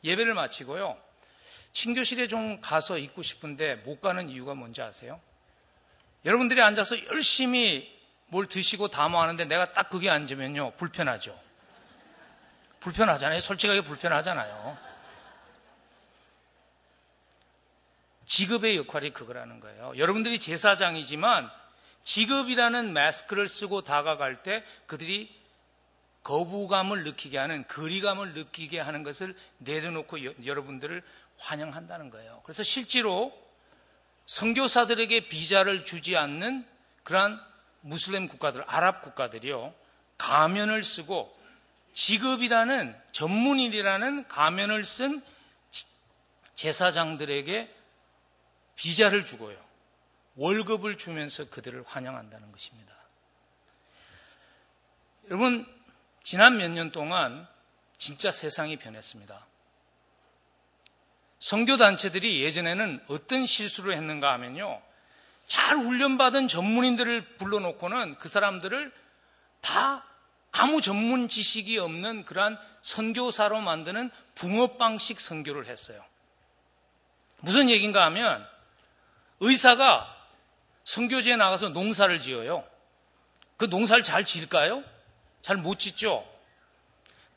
[0.04, 1.02] 예배를 마치고요.
[1.74, 5.20] 친교실에 좀 가서 있고 싶은데 못 가는 이유가 뭔지 아세요?
[6.24, 10.74] 여러분들이 앉아서 열심히 뭘 드시고 담아하는데 내가 딱 거기 앉으면요.
[10.78, 11.49] 불편하죠.
[12.80, 13.40] 불편하잖아요.
[13.40, 14.78] 솔직하게 불편하잖아요.
[18.26, 19.94] 직업의 역할이 그거라는 거예요.
[19.98, 21.50] 여러분들이 제사장이지만
[22.04, 25.36] 직업이라는 마스크를 쓰고 다가갈 때 그들이
[26.24, 31.02] 거부감을 느끼게 하는 거리감을 느끼게 하는 것을 내려놓고 여, 여러분들을
[31.40, 32.42] 환영한다는 거예요.
[32.44, 33.34] 그래서 실제로
[34.26, 36.68] 선교사들에게 비자를 주지 않는
[37.04, 37.42] 그러한
[37.82, 39.74] 무슬림 국가들, 아랍 국가들이요.
[40.18, 41.39] 가면을 쓰고
[42.00, 45.22] 직업이라는 전문인이라는 가면을 쓴
[46.56, 47.76] 제사장들에게
[48.78, 49.60] 비자를 주고요.
[50.38, 52.96] 월급을 주면서 그들을 환영한다는 것입니다.
[55.26, 55.68] 여러분,
[56.24, 57.46] 지난 몇 년 동안
[57.98, 59.46] 진짜 세상이 변했습니다.
[61.40, 64.82] 선교단체들이 예전에는 어떤 실수를 했는가 하면요.
[65.48, 68.94] 잘 훈련받은 전문인들을 불러놓고는 그 사람들을
[69.60, 70.09] 다
[70.52, 76.04] 아무 전문 지식이 없는 그러한 선교사로 만드는 붕어빵식 선교를 했어요.
[77.42, 78.46] 무슨 얘기인가 하면
[79.40, 80.16] 의사가
[80.84, 82.68] 선교지에 나가서 농사를 지어요.
[83.58, 84.84] 그 농사를 잘 지을까요?
[85.42, 86.28] 잘 못 짓죠.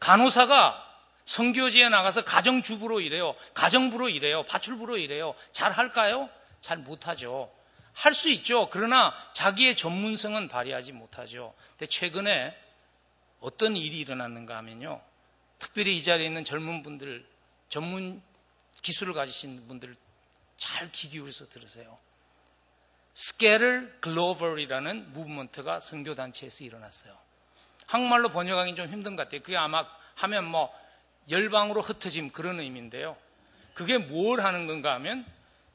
[0.01, 0.89] 간호사가
[1.25, 3.37] 선교지에 나가서 가정주부로 일해요.
[3.55, 4.43] 가정부로 일해요.
[4.45, 5.35] 파출부로 일해요.
[5.53, 6.29] 잘 할까요?
[6.61, 7.53] 잘 못하죠.
[7.95, 8.69] 할 수 있죠.
[8.71, 11.55] 그러나 자기의 전문성은 발휘하지 못하죠.
[11.73, 12.57] 근데 최근에
[13.43, 15.03] 어떤 일이 일어났는가 하면요.
[15.59, 17.27] 특별히 이 자리에 있는 젊은 분들,
[17.69, 18.23] 전문
[18.81, 19.95] 기술을 가지신 분들
[20.57, 21.99] 잘 귀 기울여서 들으세요.
[23.15, 27.17] 스케르 글로벌이라는 무브먼트가 선교단체에서 일어났어요.
[27.87, 29.43] 한국말로 번역하기 좀 힘든 것 같아요.
[29.43, 30.73] 그게 아마 하면 뭐
[31.29, 33.17] 열방으로 흩어짐 그런 의미인데요.
[33.75, 35.27] 그게 뭘 하는 건가 하면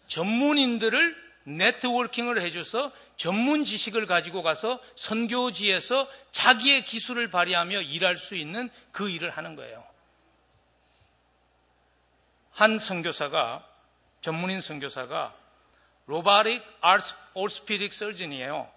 [0.07, 9.09] 전문인들을 네트워킹을 해줘서 전문 지식을 가지고 가서 선교지에서 자기의 기술을 발휘하며 일할 수 있는 그
[9.09, 9.85] 일을 하는 거예요.
[12.51, 13.65] 한 선교사가
[14.19, 15.33] 전문인 선교사가
[16.07, 16.63] 로바릭
[17.33, 18.69] 올스피릭 설전이에요.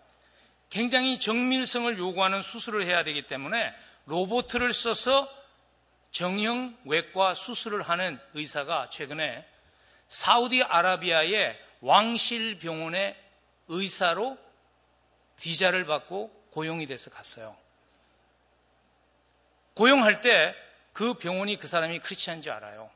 [0.68, 3.74] 굉장히 정밀성을 요구하는 수술을 해야 되기 때문에
[4.06, 5.28] 로보트를 써서
[6.12, 9.44] 정형 외과 수술을 하는 의사가 최근에
[10.06, 13.16] 사우디아라비아의 왕실 병원의
[13.68, 14.38] 의사로
[15.38, 17.56] 비자를 받고 고용이 돼서 갔어요.
[19.74, 20.54] 고용할 때
[20.92, 22.90] 그 병원이 그 사람이 크리스찬인 줄 알아요.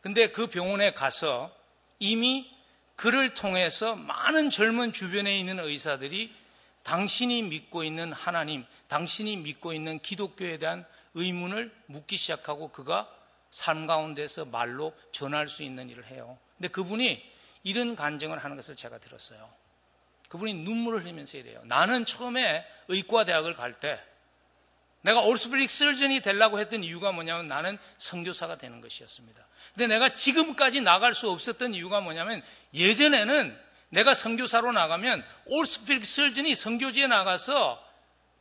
[0.00, 1.54] 근데 그 병원에 가서
[1.98, 2.50] 이미
[2.96, 6.34] 그를 통해서 많은 젊은 주변에 있는 의사들이
[6.82, 10.84] 당신이 믿고 있는 하나님, 당신이 믿고 있는 기독교에 대한
[11.14, 13.08] 의문을 묻기 시작하고 그가
[13.50, 16.38] 삶 가운데서 말로 전할 수 있는 일을 해요.
[16.56, 17.31] 근데 그분이
[17.62, 19.48] 이런 간증을 하는 것을 제가 들었어요.
[20.28, 21.60] 그분이 눈물을 흘리면서 이래요.
[21.64, 24.00] 나는 처음에 의과대학을 갈 때
[25.02, 29.44] 내가 올스프릭 설전이 되려고 했던 이유가 뭐냐면 나는 선교사가 되는 것이었습니다.
[29.74, 33.58] 근데 내가 지금까지 나갈 수 없었던 이유가 뭐냐면 예전에는
[33.90, 37.84] 내가 선교사로 나가면 올스프릭 설전이 선교지에 나가서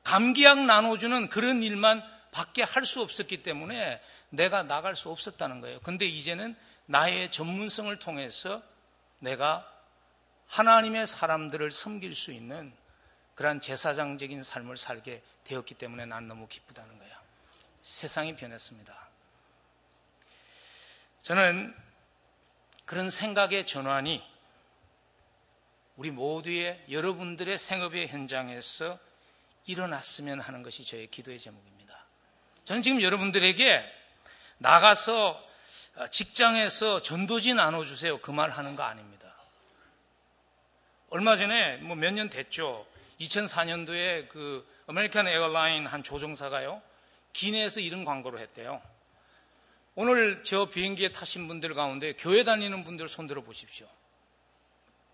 [0.04, 5.80] 감기약 나눠주는 그런 일만 밖에 할 수 없었기 때문에 내가 나갈 수 없었다는 거예요.
[5.82, 6.56] 근데 이제는
[6.86, 8.62] 나의 전문성을 통해서
[9.22, 9.68] 내가
[10.48, 12.74] 하나님의 사람들을 섬길 수 있는
[13.36, 17.22] 그러한 제사장적인 삶을 살게 되었기 때문에 난 너무 기쁘다는 거야.
[17.82, 19.08] 세상이 변했습니다.
[21.22, 21.74] 저는
[22.86, 24.24] 그런 생각의 전환이
[25.96, 29.00] 우리 모두의 여러분들의 생업의 현장에서
[29.68, 32.06] 일어났으면 하는 것이 저의 기도의 제목입니다.
[32.66, 33.84] 저는 지금 여러분들에게
[34.58, 35.52] 나가서
[36.10, 38.20] 직장에서 전도지 나눠주세요.
[38.22, 39.11] 그 말 하는 거 아닙니다.
[41.12, 42.86] 얼마 전에 뭐 몇 년 됐죠.
[43.20, 46.82] 2004년도에 그 American Airline 한 조종사가요.
[47.34, 48.82] 기내에서 이런 광고를 했대요.
[49.96, 53.88] 오늘 저 비행기에 타신 분들 가운데 교회 다니는 분들 손 들어 보십시오.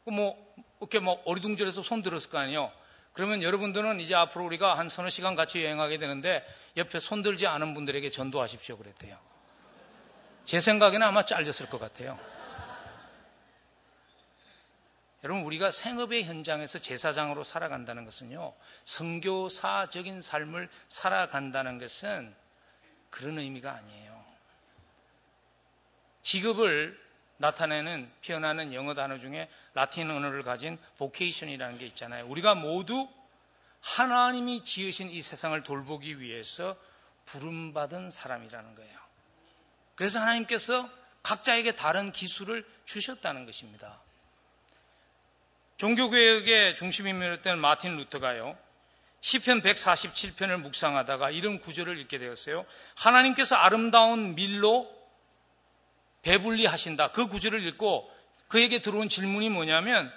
[0.05, 0.37] 뭐,
[0.79, 2.71] 이렇게 뭐 어리둥절해서 손 들었을 거 아니에요.
[3.13, 6.45] 그러면 여러분들은 이제 앞으로 우리가 한 서너 시간 같이 여행하게 되는데
[6.77, 9.17] 옆에 손 들지 않은 분들에게 전도하십시오 그랬대요.
[10.45, 12.17] 제 생각에는 아마 잘렸을 것 같아요.
[15.23, 18.53] 여러분 우리가 생업의 현장에서 제사장으로 살아간다는 것은요.
[18.83, 22.35] 성교사적인 삶을 살아간다는 것은
[23.09, 24.23] 그런 의미가 아니에요.
[26.21, 32.27] 직업을 나타내는 표현하는 영어 단어 중에 라틴 언어를 가진 vocation이라는 게 있잖아요.
[32.27, 33.07] 우리가 모두
[33.81, 36.77] 하나님이 지으신 이 세상을 돌보기 위해서
[37.25, 38.99] 부름받은 사람이라는 거예요.
[39.95, 40.89] 그래서 하나님께서
[41.23, 43.99] 각자에게 다른 기술을 주셨다는 것입니다.
[45.77, 48.57] 종교개혁의 중심인물이었던 마틴 루터가요.
[49.21, 52.65] 시편 147편을 묵상하다가 이런 구절을 읽게 되었어요.
[52.95, 54.91] 하나님께서 아름다운 밀로
[56.21, 57.11] 배불리 하신다.
[57.11, 58.11] 그 구절을 읽고
[58.47, 60.11] 그에게 들어온 질문이 뭐냐면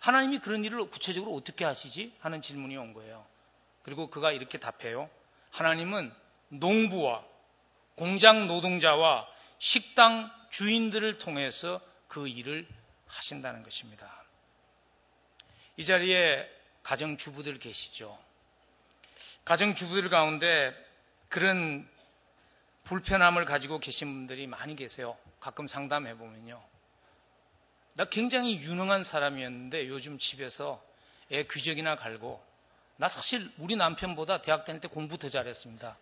[0.00, 2.14] 하나님이 그런 일을 구체적으로 어떻게 하시지?
[2.20, 3.26] 하는 질문이 온 거예요.
[3.82, 5.10] 그리고 그가 이렇게 답해요.
[5.50, 6.12] 하나님은
[6.48, 7.24] 농부와
[7.96, 9.26] 공장 노동자와
[9.58, 12.66] 식당 주인들을 통해서 그 일을
[13.06, 14.21] 하신다는 것입니다.
[15.76, 16.48] 이 자리에
[16.82, 18.18] 가정주부들 계시죠.
[19.44, 20.74] 가정주부들 가운데
[21.28, 21.88] 그런
[22.84, 25.16] 불편함을 가지고 계신 분들이 많이 계세요.
[25.40, 26.62] 가끔 상담해 보면요.
[27.94, 30.82] 나 굉장히 유능한 사람이었는데 요즘 집에서
[31.30, 32.42] 애 귀적이나 갈고
[32.96, 35.96] 나 사실 우리 남편보다 대학 다닐 때 공부 더 잘했습니다.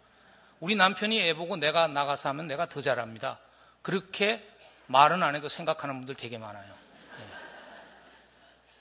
[0.61, 3.39] 우리 남편이 애 보고 내가 나가서 하면 내가 더 잘합니다.
[3.83, 4.47] 그렇게
[4.87, 6.80] 말은 안 해도 생각하는 분들 되게 많아요.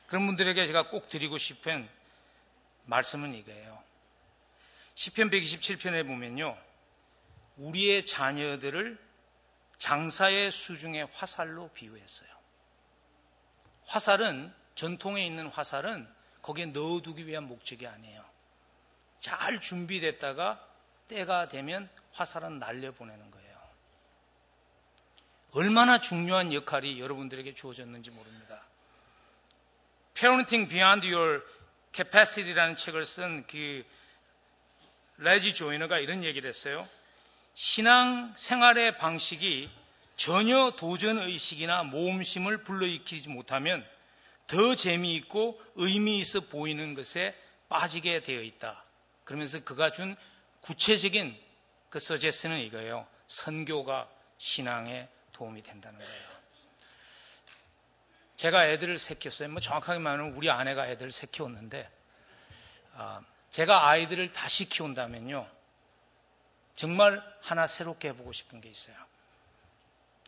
[0.10, 1.88] 그런 분들에게 제가 꼭 드리고 싶은
[2.86, 3.82] 말씀은 이거예요.
[4.96, 6.58] 10편 127편에 보면요.
[7.58, 8.98] 우리의 자녀들을
[9.78, 12.28] 장사의 수중의 화살로 비유했어요.
[13.86, 18.26] 화살은 전통에 있는 화살은 거기에 넣어두기 위한 목적이 아니에요.
[19.20, 20.68] 잘 준비됐다가
[21.08, 23.60] 때가 되면 화살은 날려보내는 거예요.
[25.52, 28.39] 얼마나 중요한 역할이 여러분들에게 주어졌는지 모릅니다.
[30.20, 31.42] Parenting Beyond Your
[31.94, 33.86] Capacity라는 책을 쓴 그
[35.18, 36.90] 레지 조이너가 이런 얘기를 했어요.
[37.54, 39.70] 신앙 생활의 방식이
[40.18, 43.88] 전혀 도전 의식이나 모험심을 불러일으키지 못하면
[44.48, 47.34] 더 재미있고 의미 있어 보이는 것에
[47.70, 48.84] 빠지게 되어 있다.
[49.24, 50.18] 그러면서 그가 준
[50.60, 51.34] 구체적인
[51.90, 53.08] 그 서제스는 이거예요.
[53.28, 56.39] 선교가 신앙에 도움이 된다는 거예요.
[58.40, 59.50] 제가 애들을 세 키웠어요.
[59.50, 61.92] 뭐 정확하게 말하면 우리 아내가 애들을 세 키웠는데,
[62.96, 65.46] 아, 제가 아이들을 다시 키운다면요.
[66.74, 68.96] 정말 하나 새롭게 해보고 싶은 게 있어요.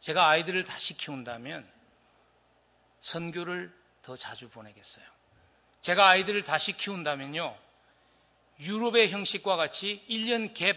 [0.02, 1.66] 제가 아이들을 다시 키운다면
[3.00, 5.06] 선교를 더 자주 보내겠어요.
[5.80, 7.58] 제가 아이들을 다시 키운다면요.
[8.60, 10.76] 유럽의 형식과 같이 1년 갭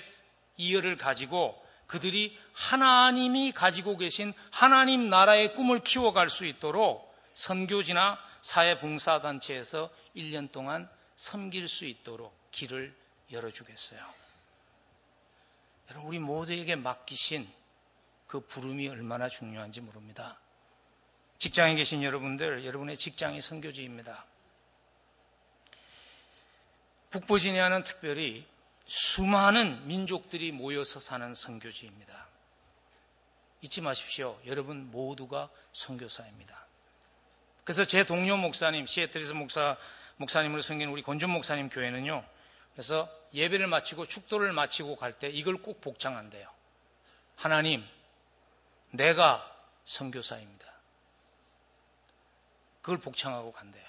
[0.57, 10.51] 이어를 가지고 그들이 하나님이 가지고 계신 하나님 나라의 꿈을 키워갈 수 있도록 선교지나 사회봉사단체에서 1년
[10.51, 12.95] 동안 섬길 수 있도록 길을
[13.31, 14.01] 열어주겠어요.
[15.91, 17.49] 여러분, 우리 모두에게 맡기신
[18.27, 20.39] 그 부름이 얼마나 중요한지 모릅니다.
[21.39, 24.25] 직장에 계신 여러분들, 여러분의 직장이 선교지입니다.
[27.11, 28.47] 북버지니아는 특별히
[28.87, 32.27] 수많은 민족들이 모여서 사는 선교지입니다.
[33.63, 34.39] 잊지 마십시오.
[34.47, 36.64] 여러분 모두가 선교사입니다.
[37.65, 39.77] 그래서 제 동료 목사님, 시애틀에서 목사,
[40.17, 42.25] 목사님으로 섬긴 우리 권준 목사님 교회는요.
[42.73, 46.49] 그래서 예배를 마치고 축도를 마치고 갈 때 이걸 꼭 복창한대요.
[47.37, 47.85] 하나님,
[48.91, 49.51] 내가
[49.85, 50.65] 선교사입니다.
[52.83, 53.85] 그걸 복창하고 간대요.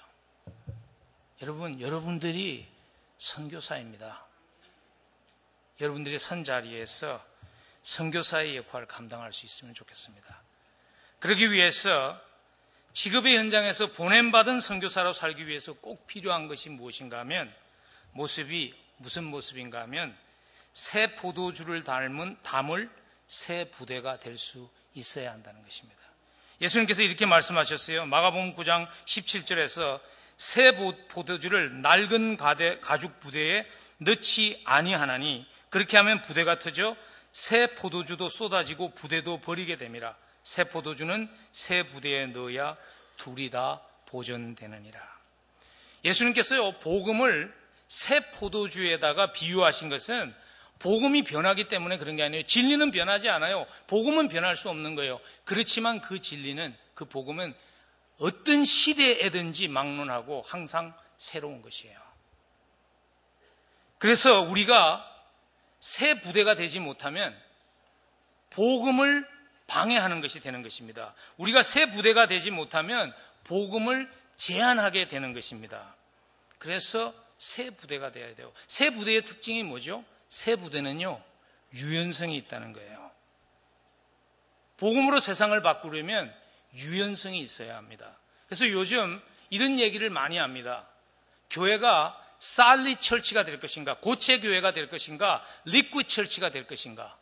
[1.42, 2.66] 여러분, 여러분들이
[3.18, 4.24] 선교사입니다.
[5.80, 7.24] 여러분들이 선 자리에서
[7.82, 10.42] 선교사의 역할을 감당할 수 있으면 좋겠습니다.
[11.20, 12.20] 그러기 위해서
[12.96, 17.52] 직업의 현장에서 보냄받은 선교사로 살기 위해서 꼭 필요한 것이 무엇인가 하면
[18.12, 20.16] 모습이 무슨 모습인가 하면
[20.72, 22.88] 새 포도주를 닮은 담을
[23.28, 26.00] 새 부대가 될 수 있어야 한다는 것입니다.
[26.62, 28.06] 예수님께서 이렇게 말씀하셨어요.
[28.06, 30.00] 마가복음 9장 17절에서
[30.38, 30.74] 새
[31.08, 33.66] 포도주를 낡은 가죽 부대에
[33.98, 36.96] 넣지 아니하나니 그렇게 하면 부대가 터져
[37.30, 40.16] 새 포도주도 쏟아지고 부대도 버리게 됩니다.
[40.46, 42.76] 새 포도주는 새 부대에 넣어야
[43.16, 45.00] 둘이 다 보존되느니라.
[46.04, 47.52] 예수님께서요 복음을
[47.88, 50.32] 새 포도주에다가 비유하신 것은
[50.78, 52.44] 복음이 변하기 때문에 그런 게 아니에요.
[52.44, 53.66] 진리는 변하지 않아요.
[53.88, 55.18] 복음은 변할 수 없는 거예요.
[55.42, 57.52] 그렇지만 그 진리는 그 복음은
[58.20, 61.98] 어떤 시대에든지 막론하고 항상 새로운 것이에요.
[63.98, 65.12] 그래서 우리가
[65.80, 67.36] 새 부대가 되지 못하면
[68.50, 69.35] 복음을
[69.66, 71.14] 방해하는 것이 되는 것입니다.
[71.36, 73.12] 우리가 새 부대가 되지 못하면
[73.44, 75.94] 복음을 제한하게 되는 것입니다.
[76.58, 78.52] 그래서 새 부대가 되어야 돼요.
[78.66, 80.04] 새 부대의 특징이 뭐죠?
[80.28, 81.22] 새 부대는요,
[81.74, 83.10] 유연성이 있다는 거예요.
[84.78, 86.34] 복음으로 세상을 바꾸려면
[86.74, 88.18] 유연성이 있어야 합니다.
[88.46, 90.86] 그래서 요즘 이런 얘기를 많이 합니다.
[91.50, 97.16] 교회가 살리 철치가 될 것인가, 고체 교회가 될 것인가, 리퀴 철치가 될 것인가.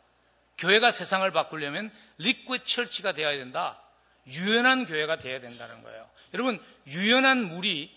[0.57, 3.81] 교회가 세상을 바꾸려면 리퀴 철치가 되어야 된다.
[4.27, 6.09] 유연한 교회가 되어야 된다는 거예요.
[6.33, 7.95] 여러분, 유연한 물이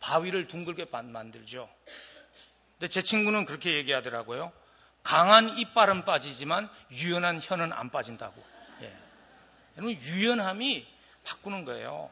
[0.00, 1.68] 바위를 둥글게 만들죠.
[2.78, 4.52] 근데 제 친구는 그렇게 얘기하더라고요.
[5.02, 8.42] 강한 이빨은 빠지지만 유연한 혀는 안 빠진다고.
[8.82, 8.96] 예.
[9.76, 10.86] 여러분, 유연함이
[11.24, 12.10] 바꾸는 거예요.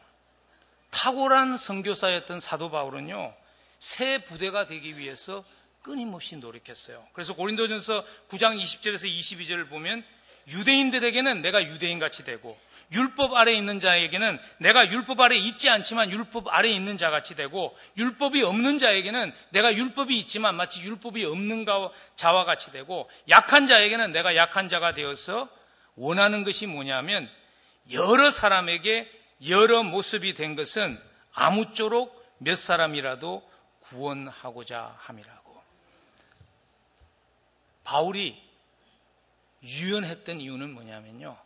[0.91, 3.35] 탁월한 선교사였던 사도 바울은요,
[3.79, 5.45] 새 부대가 되기 위해서
[5.83, 7.07] 끊임없이 노력했어요.
[7.13, 10.05] 그래서 고린도전서 9장 20절에서 22절을 보면
[10.49, 12.59] 유대인들에게는 내가 유대인 같이 되고
[12.93, 17.77] 율법 아래 있는 자에게는 내가 율법 아래 있지 않지만 율법 아래 있는 자 같이 되고
[17.97, 21.67] 율법이 없는 자에게는 내가 율법이 있지만 마치 율법이 없는
[22.17, 25.49] 자와 같이 되고 약한 자에게는 내가 약한 자가 되어서
[25.97, 27.29] 원하는 것이 뭐냐면
[27.93, 29.11] 여러 사람에게
[29.49, 30.99] 여러 모습이 된 것은
[31.33, 33.49] 아무쪼록 몇 사람이라도
[33.81, 35.63] 구원하고자 함이라고.
[37.85, 38.48] 바울이
[39.63, 41.37] 유연했던 이유는 뭐냐면요.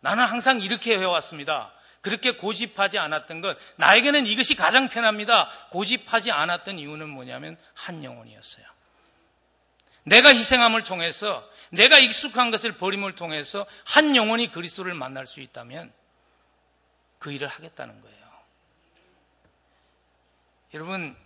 [0.00, 1.72] 나는 항상 이렇게 해왔습니다.
[2.00, 5.48] 그렇게 고집하지 않았던 것, 나에게는 이것이 가장 편합니다.
[5.70, 8.64] 고집하지 않았던 이유는 뭐냐면 한 영혼이었어요.
[10.04, 15.92] 내가 희생함을 통해서, 내가 익숙한 것을 버림을 통해서 한 영혼이 그리스도를 만날 수 있다면
[17.18, 18.20] 그 일을 하겠다는 거예요.
[20.72, 21.16] 여러분,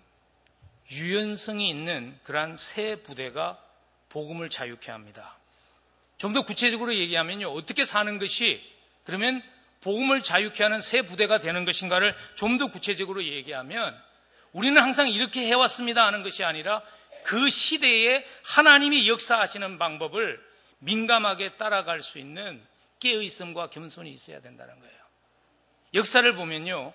[0.91, 3.63] 유연성이 있는 그러한 새 부대가
[4.09, 5.37] 복음을 자유케 합니다.
[6.19, 7.49] 좀 더 구체적으로 얘기하면요.
[7.49, 8.63] 어떻게 사는 것이
[9.05, 9.43] 그러면
[9.81, 14.01] 복음을 자유케 하는 새 부대가 되는 것인가를 좀 더 구체적으로 얘기하면
[14.53, 16.83] 우리는 항상 이렇게 해왔습니다 하는 것이 아니라
[17.25, 20.41] 그 시대에 하나님이 역사하시는 방법을
[20.79, 22.63] 민감하게 따라갈 수 있는
[23.01, 24.95] 깨어있음과 겸손이 있어야 된다는 거예요.
[25.95, 26.93] 역사를 보면요.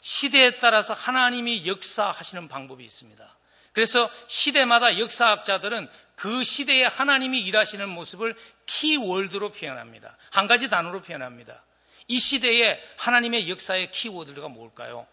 [0.00, 3.36] 시대에 따라서 하나님이 역사하시는 방법이 있습니다.
[3.72, 10.16] 그래서 시대마다 역사학자들은 그 시대에 하나님이 일하시는 모습을 키월드로 표현합니다.
[10.30, 11.64] 한 가지 단어로 표현합니다.
[12.08, 15.06] 이 시대에 하나님의 역사의 키워드가 뭘까요?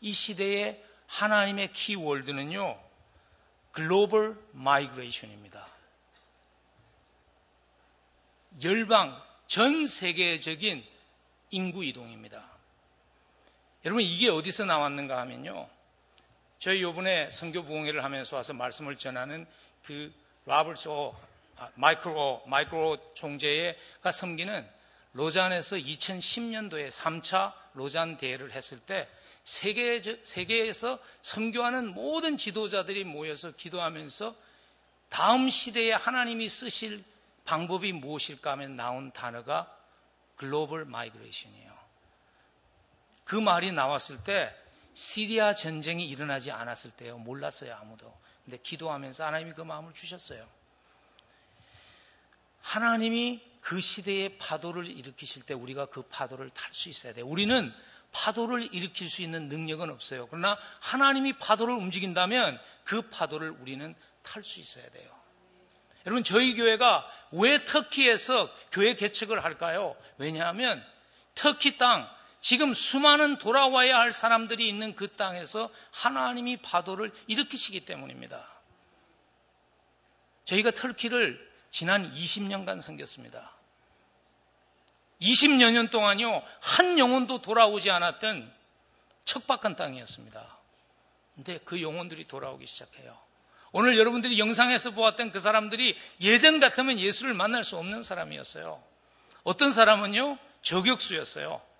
[0.00, 2.80] 이 시대에 하나님의 키워드는요,
[3.72, 5.66] global migration입니다.
[8.62, 10.84] 열방, 전 세계적인
[11.50, 12.42] 인구 이동입니다.
[13.84, 15.68] 여러분, 이게 어디서 나왔는가 하면요.
[16.64, 19.46] 저희 요번에 선교 부흥회를 하면서 와서 말씀을 전하는
[19.84, 20.10] 그
[20.46, 21.14] 라버트 오,
[21.58, 24.66] 아, 마이클 오, 마이클 오 총재가 섬기는
[25.12, 29.06] 로잔에서 2010년도에 3차 로잔 대회를 했을 때
[29.42, 34.34] 세계, 세계에서 선교하는 모든 지도자들이 모여서 기도하면서
[35.10, 37.04] 다음 시대에 하나님이 쓰실
[37.44, 39.70] 방법이 무엇일까 하면 나온 단어가
[40.36, 41.74] global migration이에요.
[43.24, 44.63] 그 말이 나왔을 때
[44.94, 47.18] 시리아 전쟁이 일어나지 않았을 때요.
[47.18, 48.12] 몰랐어요, 아무도.
[48.44, 50.46] 근데 기도하면서 하나님이 그 마음을 주셨어요.
[52.62, 57.26] 하나님이 그 시대의 파도를 일으키실 때 우리가 그 파도를 탈 수 있어야 돼요.
[57.26, 57.72] 우리는
[58.12, 60.26] 파도를 일으킬 수 있는 능력은 없어요.
[60.28, 65.10] 그러나 하나님이 파도를 움직인다면 그 파도를 우리는 탈 수 있어야 돼요.
[66.06, 69.96] 여러분, 저희 교회가 왜 터키에서 교회 개척을 할까요?
[70.18, 70.84] 왜냐하면
[71.34, 72.08] 터키 땅,
[72.44, 78.46] 지금 수많은 돌아와야 할 사람들이 있는 그 땅에서 하나님이 파도를 일으키시기 때문입니다.
[80.44, 81.40] 저희가 터키를
[81.70, 83.50] 지난 20년간 섬겼습니다.
[85.22, 88.52] 20여 년 동안요, 한 영혼도 돌아오지 않았던
[89.24, 90.58] 척박한 땅이었습니다.
[91.36, 93.18] 근데 그 영혼들이 돌아오기 시작해요.
[93.72, 98.82] 오늘 여러분들이 영상에서 보았던 그 사람들이 예전 같으면 예수를 만날 수 없는 사람이었어요.
[99.44, 101.73] 어떤 사람은요, 저격수였어요.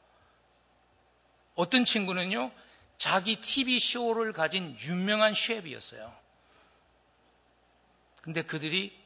[1.54, 2.50] 어떤 친구는요,
[2.98, 6.12] 자기 TV 쇼를 가진 유명한 셰프였어요.
[8.22, 8.98] 근데 그들이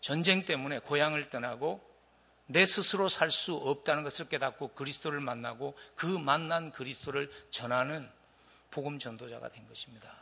[0.00, 1.80] 전쟁 때문에 고향을 떠나고
[2.46, 8.10] 내 스스로 살 수 없다는 것을 깨닫고 그리스도를 만나고 그 만난 그리스도를 전하는
[8.70, 10.12] 복음 전도자가 된 것입니다.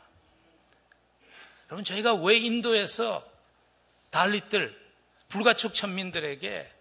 [1.67, 3.27] 여러분 저희가 왜 인도에서
[4.11, 4.79] 달리들
[5.29, 6.71] 불가촉 천민들에게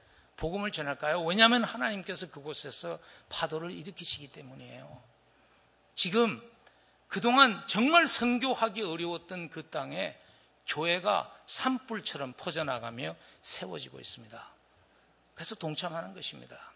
[0.41, 1.23] 복음을 전할까요?
[1.23, 5.03] 왜냐하면 하나님께서 그곳에서 파도를 일으키시기 때문이에요.
[5.95, 6.43] 지금
[7.09, 10.19] 그동안 정말 선교하기 어려웠던 그 땅에
[10.67, 14.49] 교회가 산불처럼 퍼져나가며 세워지고 있습니다.
[15.35, 16.73] 그래서 동참하는 것입니다.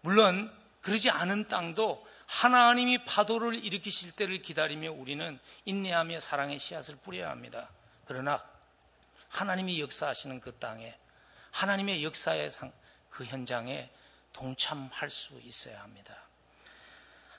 [0.00, 7.70] 물론 그러지 않은 땅도 하나님이 파도를 일으키실 때를 기다리며 우리는 인내하며 사랑의 씨앗을 뿌려야 합니다.
[8.04, 8.44] 그러나
[9.28, 10.96] 하나님이 역사하시는 그 땅에
[11.58, 12.50] 하나님의 역사의
[13.10, 13.90] 그 현장에
[14.32, 16.16] 동참할 수 있어야 합니다.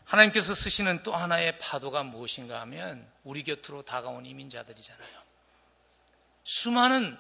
[0.04, 5.24] 하나님께서 쓰시는 또 하나의 파도가 무엇인가 하면 우리 곁으로 다가온 이민자들이잖아요.
[6.44, 7.18] 수많은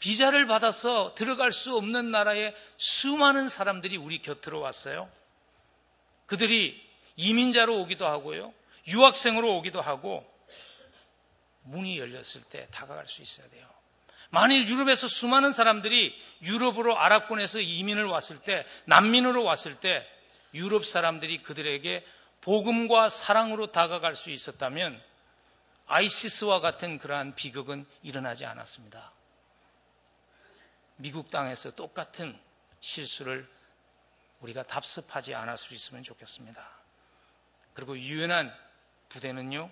[0.00, 5.08] 비자를 받아서 들어갈 수 없는 나라에 수많은 사람들이 우리 곁으로 왔어요.
[6.26, 8.52] 그들이 이민자로 오기도 하고요.
[8.88, 10.28] 유학생으로 오기도 하고
[11.62, 13.75] 문이 열렸을 때 다가갈 수 있어야 돼요.
[14.30, 20.06] 만일 유럽에서 수많은 사람들이 유럽으로 아랍권에서 이민을 왔을 때 난민으로 왔을 때
[20.54, 22.04] 유럽 사람들이 그들에게
[22.40, 25.02] 복음과 사랑으로 다가갈 수 있었다면
[25.86, 29.12] 아이시스와 같은 그러한 비극은 일어나지 않았습니다.
[30.96, 32.38] 미국 땅에서 똑같은
[32.80, 33.48] 실수를
[34.40, 36.68] 우리가 답습하지 않을 수 있으면 좋겠습니다.
[37.74, 38.52] 그리고 유연한
[39.08, 39.70] 부대는요,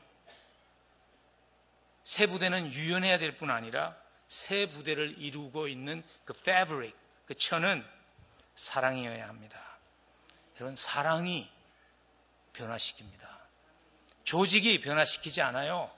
[2.05, 3.97] 새 부대는 유연해야 될 뿐 아니라
[4.29, 6.95] 새 부대를 이루고 있는 그 fabric,
[7.27, 7.85] 그 천은
[8.55, 9.61] 사랑이어야 합니다.
[10.57, 11.51] 여러분, 사랑이
[12.53, 13.29] 변화시킵니다.
[14.25, 15.91] 조직이 변화시키지 않아요.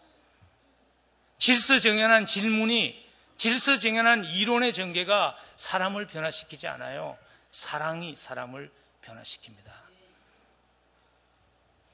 [1.39, 3.07] 질서정연한 질문이
[3.37, 7.19] 질서정연한 이론의 전개가 사람을 변화시키지 않아요.
[7.53, 8.73] 사랑이 사람을
[9.05, 9.71] 변화시킵니다.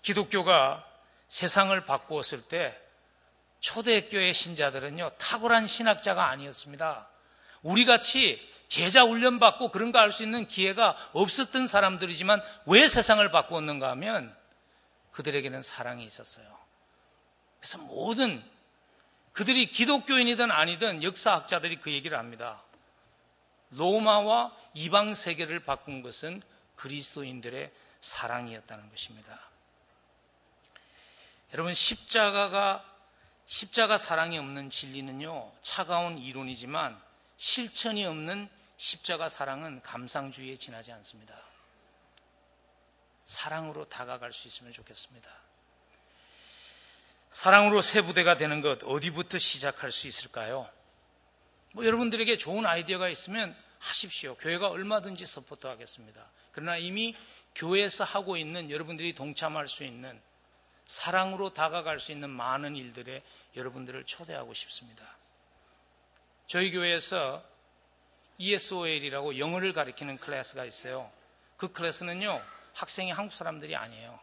[0.03, 0.87] 기독교가
[1.29, 2.79] 세상을 바꾸었을 때
[3.63, 7.09] 초대교회 신자들은요, 탁월한 신학자가 아니었습니다.
[7.63, 14.37] 우리 같이 제자 훈련 받고 그런 거알수 있는 기회가 없었던 사람들이지만 왜 세상을 바꾸었는가 하면
[15.13, 16.45] 그들에게는 사랑이 있었어요.
[17.61, 18.43] 그래서 모든
[19.33, 22.61] 그들이 기독교인이든 아니든 역사학자들이 그 얘기를 합니다.
[23.71, 26.43] 로마와 이방 세계를 바꾼 것은
[26.75, 29.39] 그리스도인들의 사랑이었다는 것입니다.
[31.53, 32.92] 여러분 십자가가
[33.53, 36.99] 십자가 사랑이 없는 진리는요 차가운 이론이지만
[37.37, 38.49] 실천이 없는
[38.79, 41.35] 십자가 사랑은 감상주의에 지나지 않습니다.
[43.25, 45.31] 사랑으로 다가갈 수 있으면 좋겠습니다.
[47.31, 50.67] 사랑으로 새 부대가 되는 것 어디부터 시작할 수 있을까요?
[51.75, 54.35] 뭐 여러분들에게 좋은 아이디어가 있으면 하십시오.
[54.37, 56.27] 교회가 얼마든지 support 하겠습니다.
[56.53, 57.15] 그러나 이미
[57.55, 60.19] 교회에서 하고 있는 여러분들이 동참할 수 있는
[60.87, 63.23] 사랑으로 다가갈 수 있는 많은 일들에
[63.57, 65.05] 여러분들을 초대하고 싶습니다.
[66.47, 67.43] 저희 교회에서
[68.39, 71.11] ESOL이라고 영어를 가르치는 클래스가 있어요.
[71.57, 72.43] 그 클래스는요,
[72.75, 74.19] 학생이 한국 사람들이 아니에요.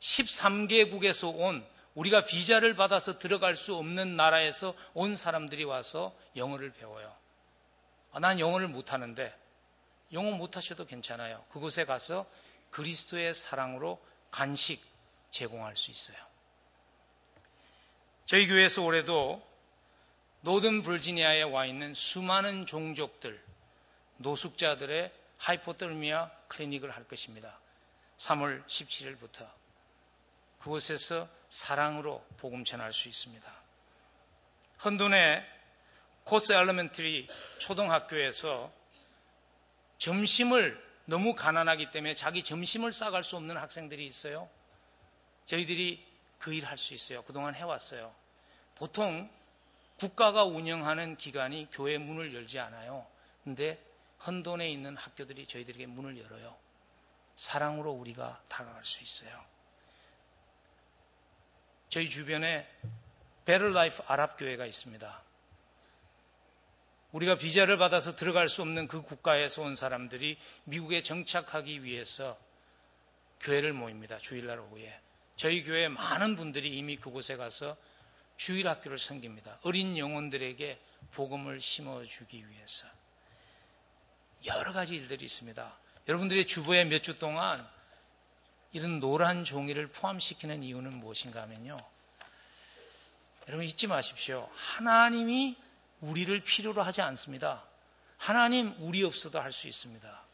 [0.00, 7.14] 13개국에서 온 우리가 비자를 받아서 들어갈 수 없는 나라에서 온 사람들이 와서 영어를 배워요.
[8.12, 9.34] 아, 난 영어를 못하는데
[10.12, 11.44] 영어 못하셔도 괜찮아요.
[11.50, 12.26] 그곳에 가서
[12.70, 14.84] 그리스도의 사랑으로 간식
[15.30, 16.16] 제공할 수 있어요.
[18.26, 19.46] 저희 교회에서 올해도
[20.40, 23.42] 노든 버지니아에 와 있는 수많은 종족들,
[24.16, 27.58] 노숙자들의 하이포터미아 클리닉을 할 것입니다.
[28.16, 29.46] 3월 17일부터
[30.58, 33.52] 그곳에서 사랑으로 복음 전할 수 있습니다.
[34.84, 35.46] 헌돈의
[36.24, 38.72] 코스 엘러멘트리 초등학교에서
[39.98, 44.48] 점심을 너무 가난하기 때문에 자기 점심을 싸갈 수 없는 학생들이 있어요.
[45.44, 46.13] 저희들이
[46.44, 47.22] 그 일 할 수 있어요.
[47.22, 48.14] 그동안 해왔어요.
[48.74, 49.30] 보통
[49.98, 53.06] 국가가 운영하는 기관이 교회 문을 열지 않아요.
[53.42, 53.82] 근데
[54.26, 56.54] 헌돈에 있는 학교들이 저희들에게 문을 열어요.
[57.36, 59.42] 사랑으로 우리가 다가갈 수 있어요.
[61.88, 62.70] 저희 주변에
[63.46, 65.22] 베를라이프 아랍교회가 있습니다.
[67.12, 72.38] 우리가 비자를 받아서 들어갈 수 없는 그 국가에서 온 사람들이 미국에 정착하기 위해서
[73.40, 74.18] 교회를 모입니다.
[74.18, 75.03] 주일날 오후에.
[75.36, 77.76] 저희 교회 많은 분들이 이미 그곳에 가서
[78.36, 79.58] 주일 학교를 섬깁니다.
[79.62, 80.80] 어린 영혼들에게
[81.12, 82.86] 복음을 심어주기 위해서.
[84.46, 85.78] 여러 가지 일들이 있습니다.
[86.08, 87.66] 여러분들의 주부에 몇 주 동안
[88.72, 91.78] 이런 노란 종이를 포함시키는 이유는 무엇인가 하면요.
[93.48, 94.48] 여러분 잊지 마십시오.
[94.54, 95.56] 하나님이
[96.00, 97.64] 우리를 필요로 하지 않습니다.
[98.16, 100.24] 하나님 우리 없어도 할 수 있습니다.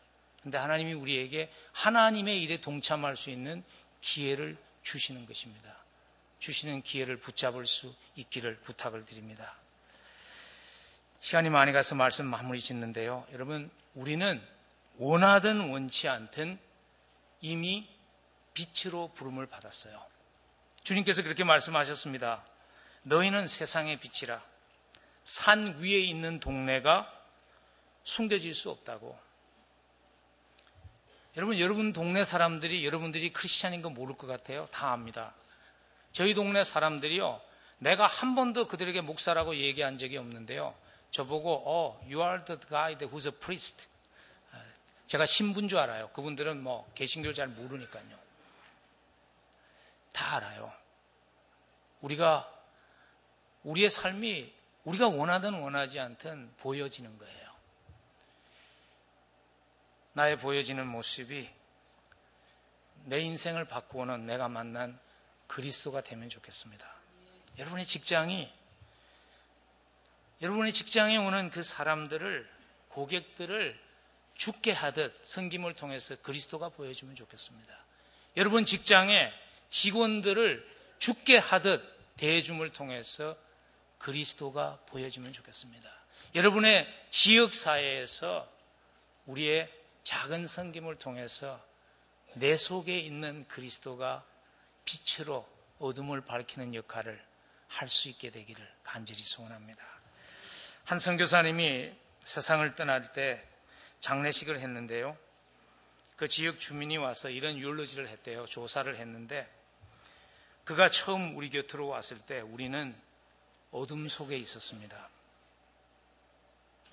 [0.43, 3.63] 근데 하나님이 우리에게 하나님의 일에 동참할 수 있는
[4.01, 5.77] 기회를 주시는 것입니다.
[6.39, 9.55] 주시는 기회를 붙잡을 수 있기를 부탁을 드립니다.
[11.21, 13.27] 시간이 많이 가서 말씀 마무리 짓는데요.
[13.33, 14.43] 여러분, 우리는
[14.97, 16.59] 원하든 원치 않든
[17.43, 17.89] 이미
[18.55, 20.03] 빛으로 부름을 받았어요.
[20.83, 22.45] 주님께서 그렇게 말씀하셨습니다.
[23.03, 24.43] 너희는 세상의 빛이라.
[25.25, 27.11] 산 위에 있는 동네가
[28.05, 29.19] 숨겨질 수 없다고.
[31.37, 34.67] 여러분, 여러분 동네 사람들이 여러분들이 크리스찬인 거 모를 것 같아요.
[34.73, 35.33] 다 압니다.
[36.13, 37.41] 저희 동네 사람들이요.
[37.79, 40.75] 내가 한 번도 그들에게 목사라고 얘기한 적이 없는데요.
[41.11, 43.89] 저보고, 어, you are the guy who's a priest.
[45.07, 46.09] 제가 신분 줄 알아요.
[46.11, 48.19] 그분들은 뭐 개신교를 잘 모르니까요.
[50.13, 50.73] 다 알아요.
[52.01, 52.49] 우리가
[53.65, 54.53] 우리의 삶이
[54.85, 57.40] 우리가 원하든 원하지 않든 보여지는 거예요.
[60.13, 61.49] 나의 보여지는 모습이
[63.05, 64.99] 내 인생을 바꾸는 내가 만난
[65.47, 66.87] 그리스도가 되면 좋겠습니다.
[67.59, 68.53] 여러분의 직장이
[70.43, 72.49] 여러분의 직장에 오는 그 사람들을
[72.89, 73.79] 고객들을
[74.35, 77.77] 죽게 하듯 성김을 통해서 그리스도가 보여주면 좋겠습니다.
[78.37, 79.33] 여러분 직장에
[79.69, 80.67] 직원들을
[80.99, 83.37] 죽게 하듯 대해줌을 통해서
[83.99, 85.91] 그리스도가 보여주면 좋겠습니다.
[86.35, 88.51] 여러분의 지역 사회에서
[89.27, 89.71] 우리의
[90.11, 91.65] 작은 성김을 통해서
[92.35, 94.27] 내 속에 있는 그리스도가
[94.85, 95.49] 빛으로
[95.79, 97.25] 어둠을 밝히는 역할을
[97.69, 99.81] 할 수 있게 되기를 간절히 소원합니다.
[100.83, 101.93] 한 선교사님이
[102.25, 103.47] 세상을 떠날 때
[104.01, 105.17] 장례식을 했는데요.
[106.17, 108.47] 그 지역 주민이 와서 이런 유올로지를 했대요.
[108.47, 109.49] 조사를 했는데
[110.65, 113.01] 그가 처음 우리 곁으로 왔을 때 우리는
[113.71, 115.09] 어둠 속에 있었습니다.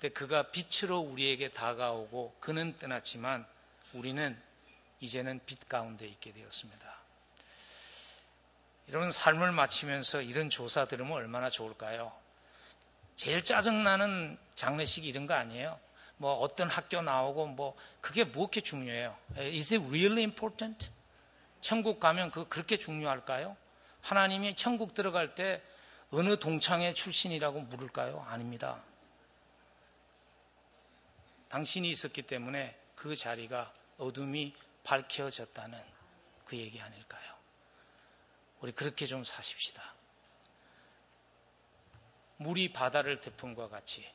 [0.00, 3.44] 근데 그가 빛으로 우리에게 다가오고 그는 떠났지만
[3.94, 4.40] 우리는
[5.00, 6.98] 이제는 빛 가운데 있게 되었습니다.
[8.86, 12.12] 이런 삶을 마치면서 이런 조사 들으면 얼마나 좋을까요?
[13.16, 15.78] 제일 짜증나는 장례식 이런 거 아니에요?
[16.16, 19.16] 뭐 어떤 학교 나오고 뭐 그게 뭐게 중요해요?
[19.36, 20.90] Is it really important?
[21.60, 23.56] 천국 가면 그 그렇게 중요할까요?
[24.02, 25.60] 하나님이 천국 들어갈 때
[26.10, 28.24] 어느 동창회 출신이라고 물을까요?
[28.28, 28.82] 아닙니다.
[31.48, 35.80] 당신이 있었기 때문에 그 자리가 어둠이 밝혀졌다는
[36.44, 37.34] 그 얘기 아닐까요?
[38.60, 39.94] 우리 그렇게 좀 사십시다.
[42.38, 44.08] 물이 바다를 태풍과 같이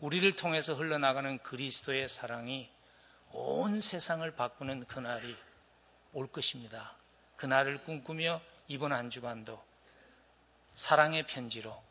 [0.00, 2.70] 우리를 통해서 흘러나가는 그리스도의 사랑이
[3.30, 5.36] 온 세상을 바꾸는 그날이
[6.12, 6.96] 올 것입니다.
[7.36, 9.62] 그날을 꿈꾸며 이번 한 주간도
[10.74, 11.82] 사랑의 편지로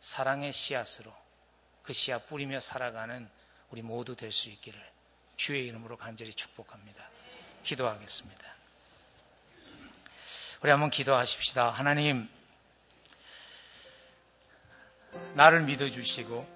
[0.00, 1.23] 사랑의 씨앗으로
[1.84, 3.28] 그 씨앗 뿌리며 살아가는
[3.70, 4.80] 우리 모두 될 수 있기를
[5.36, 7.04] 주의 이름으로 간절히 축복합니다.
[7.62, 8.42] 기도하겠습니다.
[10.62, 11.70] 우리 한번 기도하십시다.
[11.70, 12.28] 하나님,
[15.34, 16.48] 나를 믿어주시고,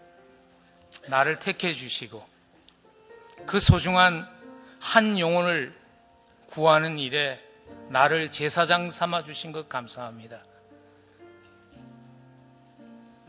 [1.08, 2.26] 나를 택해주시고,
[3.46, 4.26] 그 소중한
[4.80, 5.78] 한 영혼을
[6.46, 7.44] 구하는 일에
[7.90, 10.42] 나를 제사장 삼아 주신 것 감사합니다.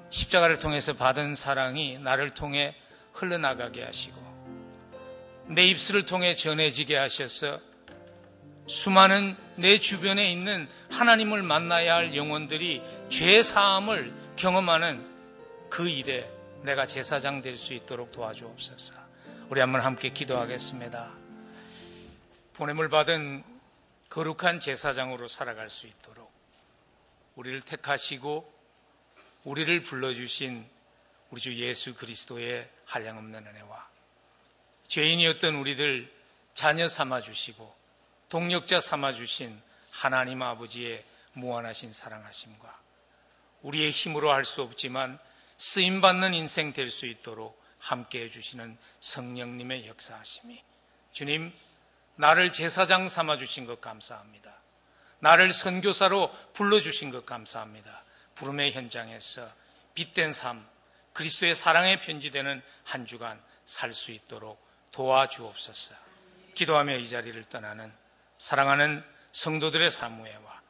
[0.09, 2.75] 십자가를 통해서 받은 사랑이 나를 통해
[3.13, 4.19] 흘러나가게 하시고
[5.47, 7.59] 내 입술을 통해 전해지게 하셔서
[8.67, 15.09] 수많은 내 주변에 있는 하나님을 만나야 할 영혼들이 죄 사함을 경험하는
[15.69, 16.29] 그 일에
[16.61, 18.93] 내가 제사장 될 수 있도록 도와주옵소서.
[19.49, 21.11] 우리 한번 함께 기도하겠습니다.
[22.53, 23.43] 보냄을 받은
[24.09, 26.31] 거룩한 제사장으로 살아갈 수 있도록
[27.35, 28.58] 우리를 택하시고
[29.49, 30.63] 우리를 불러주신
[31.31, 33.89] 우리 주 예수 그리스도의 한량없는 은혜와
[34.87, 36.13] 죄인이었던 우리들
[36.53, 37.75] 자녀 삼아주시고
[38.29, 42.79] 동력자 삼아주신 하나님 아버지의 무한하신 사랑하심과
[43.63, 45.17] 우리의 힘으로 할 수 없지만
[45.57, 50.61] 쓰임받는 인생 될 수 있도록 함께 해주시는 성령님의 역사하심이
[51.11, 51.51] 주님
[52.17, 54.53] 나를 제사장 삼아주신 것 감사합니다.
[55.21, 58.03] 나를 선교사로 불러주신 것 감사합니다.
[58.39, 59.51] 부름의 현장에서
[59.95, 60.65] 빛된 삶,
[61.11, 65.93] 그리스도의 사랑에 편지되는 한 주간 살 수 있도록 도와주옵소서.
[66.55, 67.91] 기도하며 이 자리를 떠나는
[68.37, 70.61] 사랑하는 성도들의 사무회와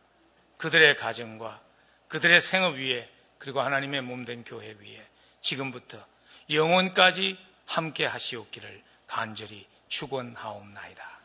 [0.57, 1.61] 그들의 가정과
[2.07, 5.07] 그들의 생업 위에 그리고 하나님의 몸된 교회 위에
[5.41, 6.03] 지금부터
[6.49, 11.19] 영원까지 함께 하시옵기를 간절히 축원하옵나이다.